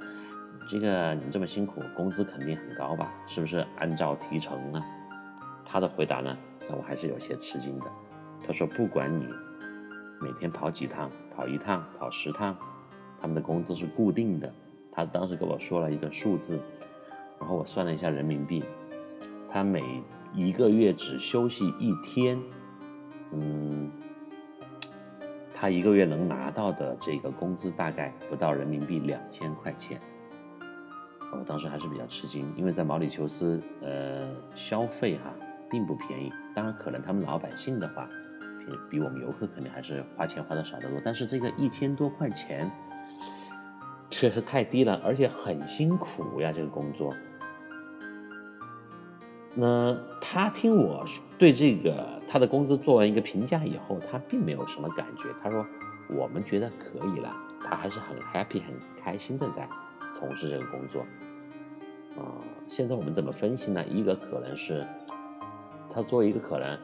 [0.70, 3.12] 这个你这么辛苦，工资肯定很高吧？
[3.28, 4.82] 是不是按照提成呢？
[5.66, 6.36] 他的回答呢，
[6.68, 7.90] 让我还是有些吃惊的。
[8.42, 9.26] 他说，不管你
[10.20, 12.56] 每天跑几趟，跑一趟，跑十趟，
[13.20, 14.52] 他们的工资是固定的。
[14.90, 16.60] 他当时跟我说了一个数字，
[17.38, 18.64] 然后我算了一下人民币，
[19.50, 19.82] 他每
[20.34, 22.40] 一个月只休息一天，
[23.32, 23.90] 嗯。
[25.54, 30.00] 他一个月能拿到的这个工资大概不到人民币两千块钱，
[31.32, 35.32] 我当时还是比较吃惊，因为在毛里求斯，呃，消费哈
[35.72, 36.30] 并不便宜。
[36.54, 38.06] 当然，可能他们老百姓的话，
[38.60, 41.00] 比比我们游客肯定还是花钱花的少得多。
[41.02, 42.70] 但是这个一千多块钱
[44.10, 47.14] 确实太低了，而且很辛苦呀，这个工作。
[49.54, 51.04] 那他听我
[51.38, 55.24] 对这个他的工资做完一个评价以后，他并没有什么感觉。
[55.42, 55.66] 他说
[56.08, 59.68] ：“我们觉得可以了。”他还是很 happy、很开心的在
[60.12, 61.02] 从事这个工作。
[62.16, 63.84] 啊，现在我们怎么分析呢？
[63.86, 64.86] 一个可能是
[65.92, 66.78] 他作为一个可能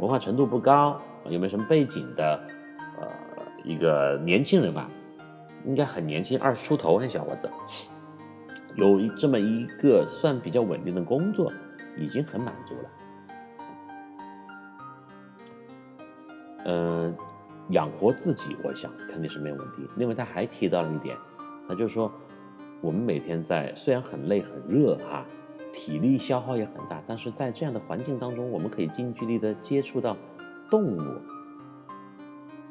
[0.00, 2.40] 文化程度不高、有没有什么背景的
[3.00, 3.06] 呃
[3.64, 4.88] 一个年轻人吧，
[5.64, 7.50] 应该很年轻，二十出头那小伙子，
[8.74, 11.52] 有这么一个算比较稳定的工作。
[11.96, 12.90] 已经很满足了，
[16.66, 17.14] 嗯，
[17.70, 19.86] 养活自己，我想肯定是没有问题。
[19.96, 21.16] 另外，他还提到了一点，
[21.68, 22.10] 他就是说，
[22.80, 25.26] 我们每天在虽然很累很热哈，
[25.72, 30.16] 体力消耗也很大，但是在这样的环境当中，我们可以近距离的接触到
[30.70, 31.02] 动物，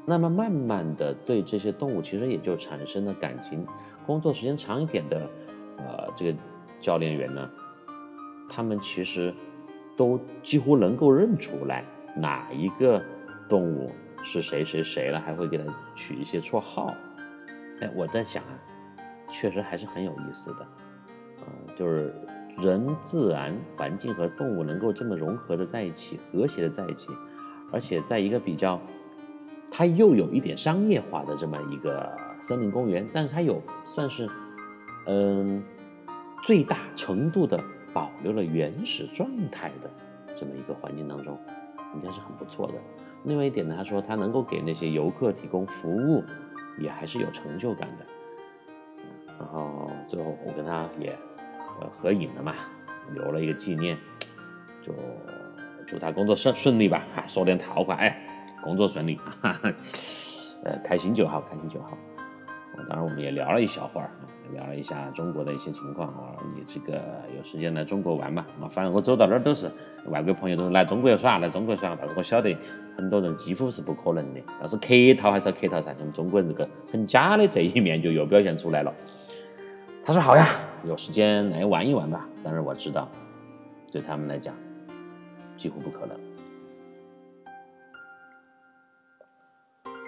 [0.05, 3.65] 那么慢慢的对这些动物其实也就产生了感情。
[4.05, 5.29] 工作时间长一点的，
[5.77, 6.37] 呃，这个
[6.79, 7.49] 教练员呢。
[8.51, 9.31] 他们其实
[9.95, 11.85] 都几乎能够认出来
[12.15, 12.99] 哪一个
[13.47, 13.91] 动物
[14.23, 15.63] 是谁谁谁了，还会给它
[15.95, 16.91] 取一些绰号。
[17.79, 18.57] 哎，我在想啊，
[19.31, 20.67] 确实还是很有意思的。
[21.41, 22.11] 嗯，就是
[22.57, 27.09] 人、自然环境和动物能够这么融合的在一起，和谐的在一起，
[27.71, 28.79] 而且在一个比较，
[29.71, 34.29] 它又有一点商业化的这么一个森林公园，但是它有算是
[35.07, 35.63] 嗯
[36.43, 37.59] 最大程度的。
[37.91, 39.89] 保留了原始状态的
[40.37, 41.35] 这么一个环境当中，
[41.95, 42.73] 应该是很不错的。
[43.23, 46.23] 另外一点呢，他说他能够给那些游客提供服务，
[46.77, 48.05] 也还是有成就感的。
[49.39, 51.17] 然后最后我跟他也
[51.87, 52.55] 合影了嘛，
[53.13, 53.97] 留了一个纪念，
[54.81, 54.93] 就
[55.85, 57.05] 祝他工作顺顺利吧。
[57.13, 58.19] 哈，说点套话，哎，
[58.63, 59.73] 工作顺利，哈哈，
[60.63, 61.97] 呃，开心就好，开心就好。
[62.87, 64.09] 当然，我们也聊了一小会儿。
[64.51, 66.99] 聊了一下中国的一些情况啊，你这个
[67.37, 68.43] 有时间来中国玩嘛？
[68.59, 69.69] 啊，反正我走到哪儿都是
[70.07, 71.95] 外国朋友都是来中国耍，来中国耍。
[71.95, 72.57] 但是我晓得
[72.97, 75.93] 很多人几乎是不可能的，但是客套还是要客套噻。
[75.99, 78.91] 我们中国人这个很假的这一面就又表现出来了。
[80.09, 80.43] 他说好呀，
[80.87, 82.27] 有时间来玩一玩吧。
[82.43, 83.07] 但是我知道，
[83.91, 84.55] 对他们来讲
[85.55, 86.19] 几乎不可能。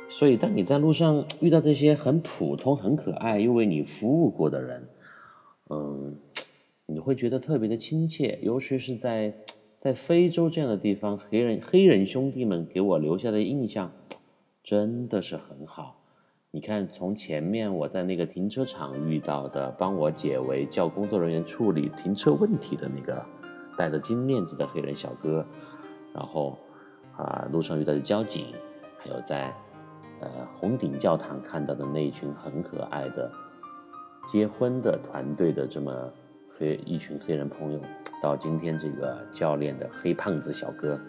[0.10, 4.90] 所以，当你在路上遇到这些很普通、很可爱又为你服务过的人，
[5.70, 6.18] 嗯，
[6.88, 8.40] 你会觉得特别的亲切。
[8.42, 9.32] 尤其是在
[9.78, 13.92] 在非洲这样的地方，黑人黑人兄弟们给我留下的印象
[14.64, 16.01] 真的是很好。
[16.54, 23.26] 你看，从前面我在那个停车场遇到的，帮我解围、叫工作人员处理停车问题的那个
[23.78, 25.46] 戴着金链子的黑人小哥，
[26.14, 26.60] 然后
[27.16, 28.54] 啊，路上遇到的交警，
[29.00, 29.54] 还有在。
[30.20, 33.32] 呃，红顶教堂看到的那一群很可爱的
[34.28, 35.92] 结婚的团队的这么
[36.56, 37.82] 黑一群黑人朋友，
[38.22, 41.02] 到今天这个教练的黑胖子小哥，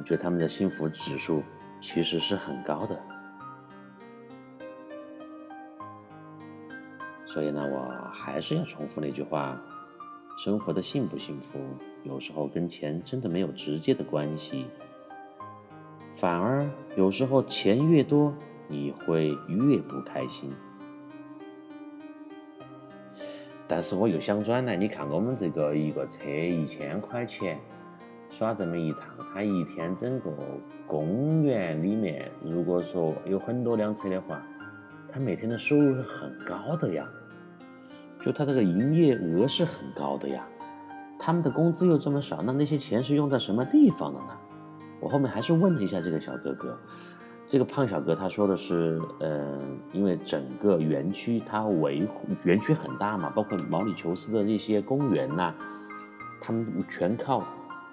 [0.00, 1.40] 我觉得他们的幸福指数
[1.80, 3.00] 其实是很高的。
[7.28, 9.60] 所以呢，我还是要重复那句话：
[10.38, 11.60] 生活的幸不幸福，
[12.02, 14.66] 有时候跟钱真的没有直接的关系。
[16.14, 16.66] 反而
[16.96, 18.34] 有时候钱越多，
[18.66, 20.50] 你会越不开心。
[23.68, 27.60] 但是我又想转来，你看我们这个一个车一千块钱，
[28.30, 29.02] 耍这么一趟，
[29.34, 30.32] 他一天整个
[30.86, 34.42] 公园里面，如果说有很多辆车的话，
[35.12, 37.06] 他每天的收入是很高的呀。
[38.28, 40.46] 就他这个营业额是很高的呀，
[41.18, 44.36] 他们的工资又这么少，那那些钱是用在什么地方的呢？
[45.00, 46.78] 我后面还是问了一下这个小哥哥，
[47.46, 55.54] 这个胖小哥他说的是，嗯，因为整个园区他维护园区很大嘛，包括毛里求斯的那些公园呐，
[56.38, 57.42] 他们全靠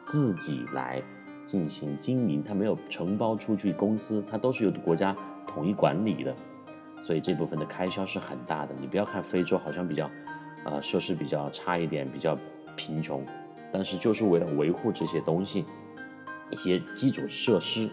[0.01, 1.01] 自己来
[1.45, 5.15] 进行经营，他没有承包出去公司，它都是由国家
[5.47, 6.35] 统一管理的，
[7.05, 8.73] 所以这部分的开销是很大的。
[8.81, 10.09] 你不要看非洲好像比较，
[10.63, 12.35] 呃，设施比较差一点，比较
[12.75, 13.23] 贫穷，
[13.71, 15.63] 但是就是为了维护这些东西，
[16.49, 17.87] 一些基础设施，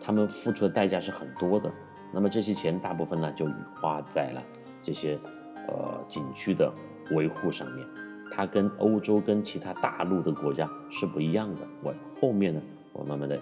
[0.00, 1.68] 他们付出的代价是很多的。
[2.12, 3.44] 那么这些钱大部分呢就
[3.74, 4.40] 花在了
[4.80, 5.18] 这些
[5.66, 6.72] 呃景区的
[7.10, 7.84] 维护上面。
[8.30, 11.60] 它跟欧洲跟其他大陆的国家是不一样的。
[11.82, 13.40] 我后面呢，我慢慢的，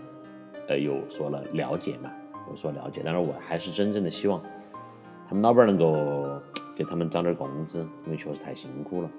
[0.69, 2.11] 呃，有所了了解嘛，
[2.49, 3.03] 有所了解。
[3.05, 4.43] 但是我还是真正的希望，
[5.33, 6.39] 他们老板能够
[6.77, 9.11] 给他们涨点工资，因为确实太辛苦了。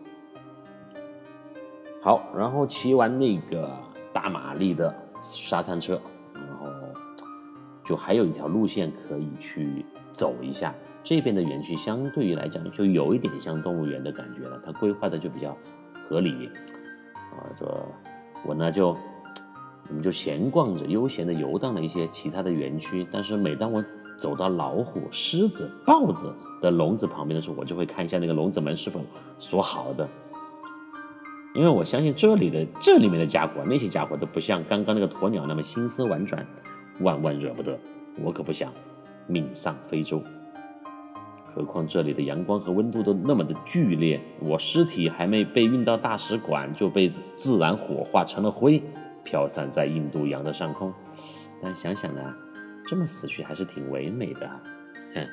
[2.03, 3.67] 好，然后骑完那个
[4.13, 4.93] 大马力的
[5.23, 5.99] 沙滩车，
[6.35, 6.67] 然后
[7.83, 10.71] 就还有一条路线可以去走一下。
[11.03, 15.57] 这边的园区相对于来讲就有一点像动物园的感觉了，它规划的就比较
[16.07, 16.47] 合理
[17.15, 17.41] 啊。
[17.57, 17.65] 这
[18.45, 18.95] 我呢就
[19.87, 23.03] 我们就闲逛着，悠闲的游荡了一些其他的园区。
[23.11, 23.83] 但是每当我
[24.17, 29.01] 走到老虎、狮子、豹子的笼子旁边的时候，我就会看一下那个笼子门是否
[29.39, 30.07] 锁好的，
[31.53, 36.45] 因为我相信这里的这里面的家伙，那些家伙都不像刚刚那个鸵鸟那么心思婉转，
[37.01, 37.77] 万万惹不得。
[38.23, 38.71] 我可不想
[39.27, 40.21] 命丧非洲。
[41.55, 48.81] 何况这里的阳光和温度都那么的剧烈，我尸体还没被运到大使馆就被自然火化成了灰，
[49.23, 50.91] 飘散在印度洋的上空。
[51.61, 52.21] 但想想呢，
[52.85, 54.49] 这么死去还是挺唯美的。
[55.15, 55.27] 哼，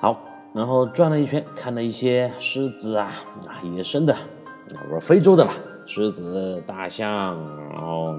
[0.00, 3.12] 好，然后转了一圈，看了一些狮子啊
[3.46, 4.16] 啊，野生的，
[4.84, 5.54] 我说非洲的吧，
[5.86, 7.38] 狮子、大象，
[7.70, 8.18] 然后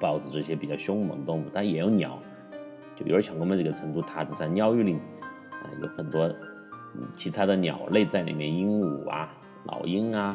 [0.00, 2.18] 豹子这些比较凶猛动物，但也有鸟，
[2.96, 5.00] 就比如像我们这个成都塔子山鸟语林。
[5.62, 6.34] 啊，有很多
[7.12, 9.30] 其他的鸟类在里面，鹦鹉啊、
[9.64, 10.34] 老鹰啊，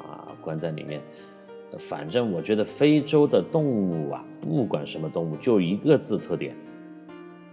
[0.00, 1.00] 啊，关在里面。
[1.78, 6.54] 反正我觉得非洲的动物啊，不管什么动物，就一个字特点：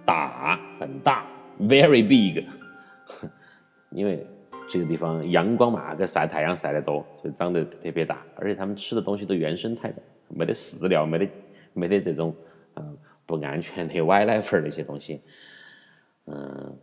[0.05, 1.25] 大，很大
[1.61, 2.45] ，very big。
[3.91, 4.25] 因为
[4.69, 8.23] 这个地方阳光嘛，跟晒太阳晒得多，所以长得特别大。
[8.35, 11.29] 而且他们吃的东西都原生态的，没得饲料，没得
[11.73, 12.33] 没得这种
[12.75, 15.21] 嗯不安全的外来粉儿那些东西。
[16.25, 16.77] 嗯，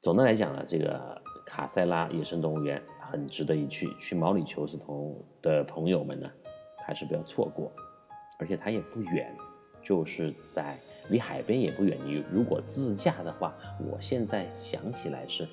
[0.00, 2.80] 总的来讲呢，这个卡塞拉野生动物园
[3.10, 3.92] 很值得一去。
[3.98, 6.30] 去毛里求斯同的朋友们呢，
[6.84, 7.72] 还是不要错过。
[8.38, 9.34] 而且它也不远，
[9.82, 10.78] 就是在
[11.08, 11.98] 离海边也不远。
[12.04, 15.48] 你如果自驾的话，我现在想起来是，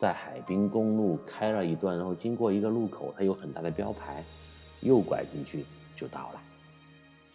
[0.00, 4.24] 在海滨公路开了一段，然后经过一个路口，它有很大的标牌，
[4.80, 6.40] 右拐进去就到了。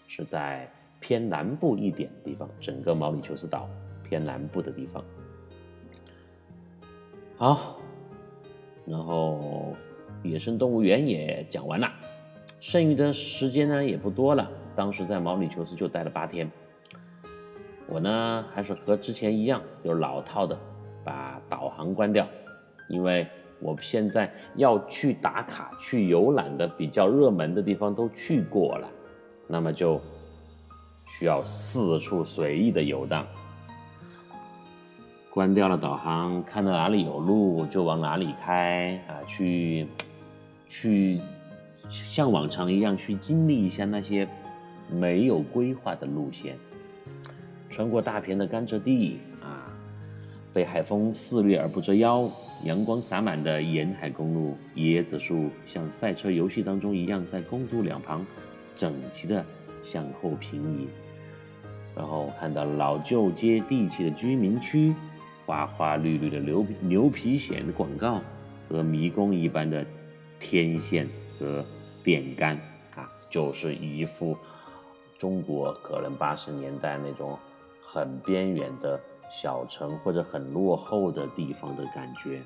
[0.07, 3.69] 是在偏南部一点的地方，整个毛里求斯岛。
[4.03, 5.03] 偏南部的地方，
[7.35, 7.79] 好，
[8.85, 9.75] 然后
[10.23, 11.89] 野生动物园也讲完了，
[12.59, 14.49] 剩余的时间呢也不多了。
[14.75, 16.49] 当时在毛里求斯就待了八天，
[17.87, 20.57] 我呢还是和之前一样，就是老套的，
[21.03, 22.27] 把导航关掉，
[22.89, 23.27] 因为
[23.59, 28.89] 我现在要去打卡、去游览的比较热门的地方都去过了，
[29.47, 30.01] 那么就
[31.07, 33.25] 需要四处随意的游荡。
[35.33, 39.17] 关掉了导航，看到哪里有路就往哪里开啊！
[39.27, 39.87] 去，
[40.69, 41.19] 去
[41.89, 44.27] 像往常一样去经历一下那些
[44.91, 46.55] 没有规划的路线，
[47.67, 49.73] 穿过大片的甘蔗地啊，
[50.53, 52.29] 被海风肆虐而不折腰，
[52.63, 58.23] 阳光洒满的沿海公路，椰子树像赛车游戏当中一样在公路两旁
[58.75, 59.43] 整齐的
[59.81, 60.87] 向后平移，
[61.95, 64.93] 然后看到老旧接地气的居民区。
[65.45, 68.21] 花花绿绿的牛牛皮癣的广告
[68.69, 69.85] 和迷宫一般的
[70.39, 71.63] 天线和
[72.03, 72.55] 电杆
[72.95, 74.37] 啊，就是一副
[75.17, 77.37] 中国可能八十年代那种
[77.85, 78.99] 很边缘的
[79.31, 82.41] 小城或者很落后的地方的感觉。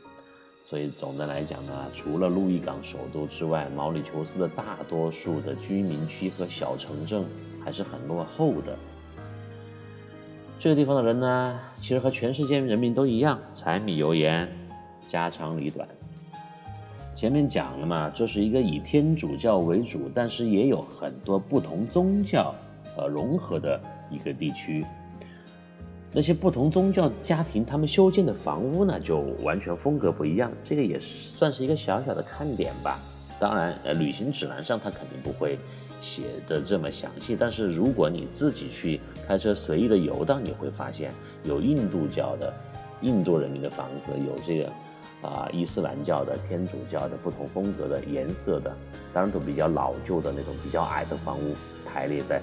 [0.64, 7.26] 所以总的来讲呢，除了路易港首都之外，毛里求斯的大多数的居民区和小城镇
[7.64, 8.78] 还是很落后的。
[10.60, 14.50] 这个地方的人呢，其实和全世界人民都一样，柴米油盐，
[15.08, 15.88] 家长里短。
[17.14, 22.56] 前面讲了嘛，这是一个以天主教为主，但是也有很多不同宗教
[22.98, 23.80] 呃融合的
[24.10, 24.84] 一个地区。
[26.12, 30.52] 那些不同宗教家庭，他们修建的房屋呢，就完全风格不一样。
[30.64, 33.00] 这个也算是一个小小的看点吧。
[33.40, 35.60] 当然，呃，旅行指南上它肯定不会
[36.02, 37.36] 写的这么详细。
[37.36, 41.12] 但是如果你自己去开车随意的游荡，你会发现
[41.44, 42.54] 有印度教的
[43.02, 44.72] 印度人民的房子，有这个
[45.28, 48.76] 啊伊斯兰教的、天主教的不同风格的、颜色的，
[49.14, 51.54] 当然都比较老旧的那种比较矮的房屋
[51.86, 52.42] 排列在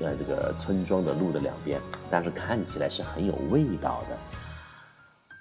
[0.00, 1.80] 呃这个村庄的路的两边，
[2.10, 4.16] 但是看起来是很有味道的。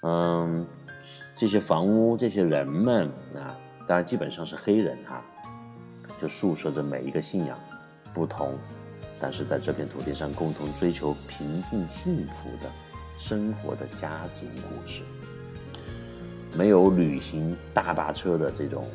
[0.04, 0.66] 嗯，
[1.36, 5.22] 这些房屋、这些人们啊，当然基本上是黑人哈，
[6.22, 7.58] 就诉说着每一个信仰
[8.14, 8.56] 不同，
[9.20, 12.70] 但是在这片土地上共同追求平静幸福的
[13.18, 15.04] 生活的家族故事。
[16.58, 18.86] 没有旅行大巴车的这种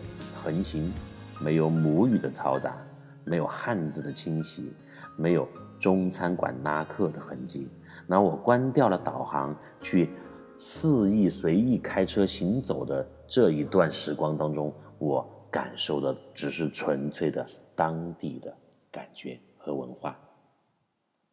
[0.43, 0.93] 横行，
[1.41, 2.77] 没有母语的嘈杂，
[3.25, 4.73] 没有汉字的清晰，
[5.16, 5.49] 没有
[5.79, 7.68] 中餐馆拉客的痕迹。
[8.07, 10.11] 那我关掉了导航，去
[10.59, 17.46] 肆意随意开车行走的这一段时光当中，我感受的只是纯粹的
[17.76, 18.57] 当地的
[18.90, 20.18] 感觉和文化。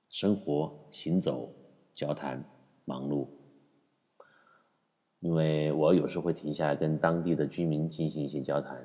[0.09, 1.49] 生活、行走、
[1.95, 2.43] 交谈、
[2.83, 3.25] 忙碌。
[5.21, 8.77] 因为我有时候会停下来跟当地的居民进行一些交谈，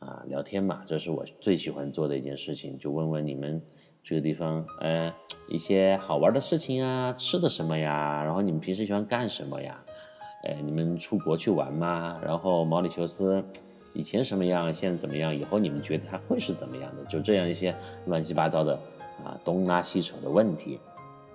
[0.00, 2.78] 啊，聊天嘛，这是我最喜欢做的一件事情。
[2.78, 3.62] 就问问你们
[4.02, 5.14] 这个地方，呃，
[5.48, 8.22] 一些好玩的事情啊，吃的什么呀？
[8.22, 9.82] 然后你们平时喜欢干什么呀？
[10.44, 12.20] 哎，你们出国去玩吗？
[12.22, 13.44] 然后毛里求斯
[13.98, 15.34] 以前什么样，现在怎么样？
[15.34, 17.04] 以后你们觉得它会是怎么样的？
[17.06, 17.74] 就这样一些
[18.06, 18.78] 乱七八糟的
[19.24, 20.78] 啊，东拉西扯的问题。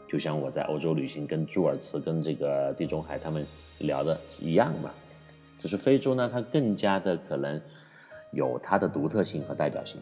[0.08, 3.46] 就像我在欧洲旅行，跟朱尔茨、跟这个地中海他们
[3.80, 4.90] 聊的一样嘛，
[5.60, 7.60] 只是非洲呢，它更加的可能
[8.32, 10.00] 有它的独特性和代表性。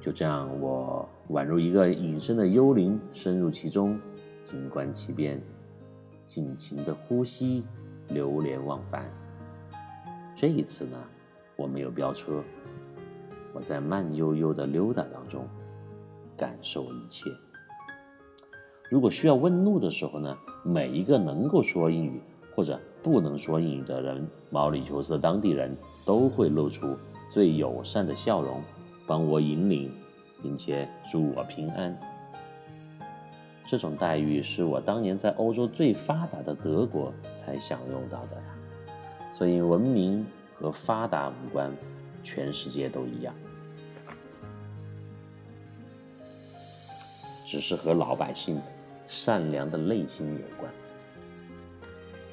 [0.00, 4.00] 就这样，我宛如一个隐身的幽灵，深入其中，
[4.42, 5.38] 静观其变，
[6.26, 7.62] 尽情的呼吸，
[8.08, 9.04] 流连忘返。
[10.40, 10.96] 这一次呢，
[11.56, 12.44] 我没有飙车，
[13.52, 15.44] 我在慢悠悠的溜达当中，
[16.36, 17.28] 感受一切。
[18.88, 22.20] 如果需要问路的时候呢，每一个能够说英语
[22.54, 25.76] 或者不能说英语的人，毛里求斯的当地人
[26.06, 26.96] 都会露出
[27.28, 28.62] 最友善的笑容，
[29.08, 29.90] 帮我引领，
[30.40, 31.98] 并且祝我平安。
[33.66, 38.57] 这种待遇是我当年在欧洲最发达的德国才享用到的呀。
[39.38, 41.72] 所以文明和发达无关，
[42.24, 43.32] 全世界都一样，
[47.46, 48.60] 只是和老百姓。
[49.06, 50.70] 善良的内心有关。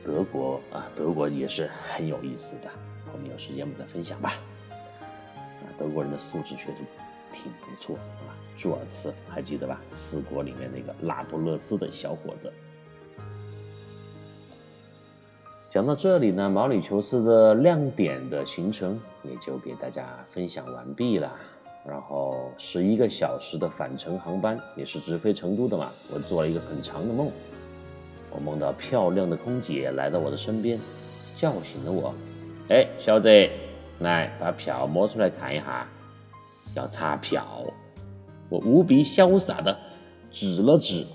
[0.03, 2.69] 德国啊，德国也是很有意思的。
[3.13, 4.33] 我们有时间我们再分享吧。
[4.69, 6.79] 啊，德国人的素质确实
[7.31, 8.35] 挺不错啊。
[8.57, 9.79] 朱尔茨还记得吧？
[9.93, 12.51] 四国里面那个那不勒斯的小伙子。
[15.75, 21.29] 讲到这里呢，毛里求斯的亮点的行程也就给大家分享完毕了。
[21.85, 25.91] 然后十一个小时的返程航班也是直飞成都的嘛。
[26.13, 27.29] 我做了一个很长的梦，
[28.31, 30.79] 我梦到漂亮的空姐来到我的身边，
[31.35, 32.13] 叫醒了我。
[32.69, 33.27] 哎，小子，
[33.99, 35.85] 来把票摸出来看一下，
[36.73, 37.45] 要查票。
[38.47, 39.77] 我无比潇洒的
[40.31, 41.05] 指了指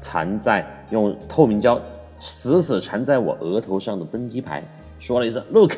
[0.00, 1.80] 缠在用透明胶
[2.20, 4.62] 死死缠在我额头上的登机牌，
[4.98, 5.74] 说了一声：“Look,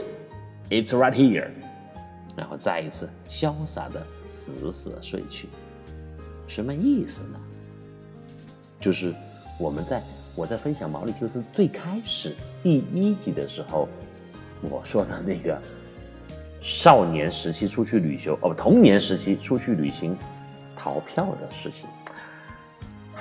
[0.69, 1.49] it's right here。”
[2.37, 5.49] 然后再一次潇洒的死死睡去，
[6.47, 7.39] 什么意思呢？
[8.81, 9.13] 就是
[9.59, 10.03] 我们在
[10.35, 13.89] 我在分享毛里求斯最开始第一集的时候，
[14.63, 15.61] 我说的那个
[16.63, 20.17] 少年时期出去旅游哦不童年时期出去旅行
[20.77, 21.87] 逃票的事情，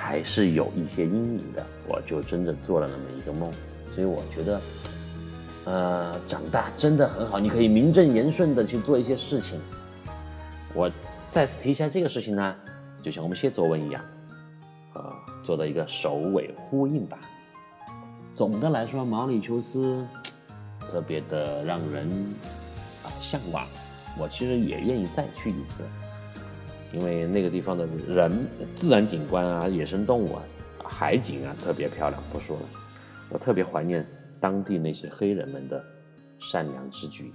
[0.00, 1.64] 还是有一些阴影的。
[1.86, 3.52] 我就真的做了那么一个梦，
[3.94, 4.60] 所以我觉得。
[5.66, 9.60] 呃，长大真的很好，你可以名正言顺的去做一些事情。
[10.72, 10.90] 我
[11.30, 12.56] 再次提一下这个事情呢，
[13.02, 14.02] 就像我们写作文一样，
[14.94, 17.18] 呃，做的一个首尾呼应吧。
[18.34, 20.04] 总的来说，毛里求斯
[20.88, 22.08] 特别的让人
[23.04, 23.66] 啊向往，
[24.18, 25.84] 我其实也愿意再去一次，
[26.92, 30.42] 因为那个地方的人、自然景观啊、野生动物啊、
[30.84, 32.62] 海景啊特别漂亮，不说了，
[33.28, 34.06] 我特别怀念。
[34.42, 35.84] 当地那些黑人们的
[36.38, 37.30] 善良之举，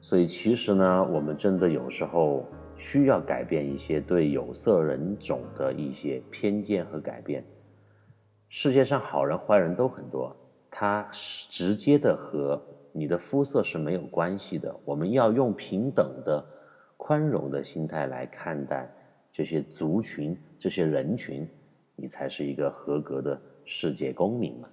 [0.00, 7.44] 所以其实呢，我们真的有时候需要改变一些对有色人种的一些偏见和改变。
[8.48, 10.32] 世界上好人坏人都很多，
[10.70, 12.62] 它直接的和
[12.92, 14.72] 你的肤色是没有关系的。
[14.84, 16.46] 我们要用平等的、
[16.98, 18.86] 宽容的心态来看待
[19.32, 21.48] 这些族群、这些人群，
[21.96, 23.40] 你才是一个合格的。
[23.70, 24.68] 世界公民嘛，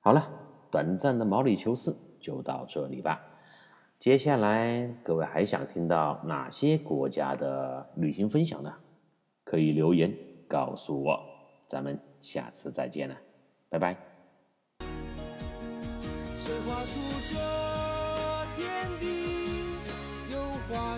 [0.00, 0.30] 好了，
[0.70, 3.20] 短暂的毛里求斯就到这里吧。
[3.98, 8.74] 接下来各位还想听到哪些国家的旅行分享呢？
[9.44, 10.10] 可以留言
[10.48, 11.20] 告诉我。
[11.66, 13.16] 咱们下次再见了，
[13.68, 13.94] 拜拜。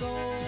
[0.00, 0.45] 离，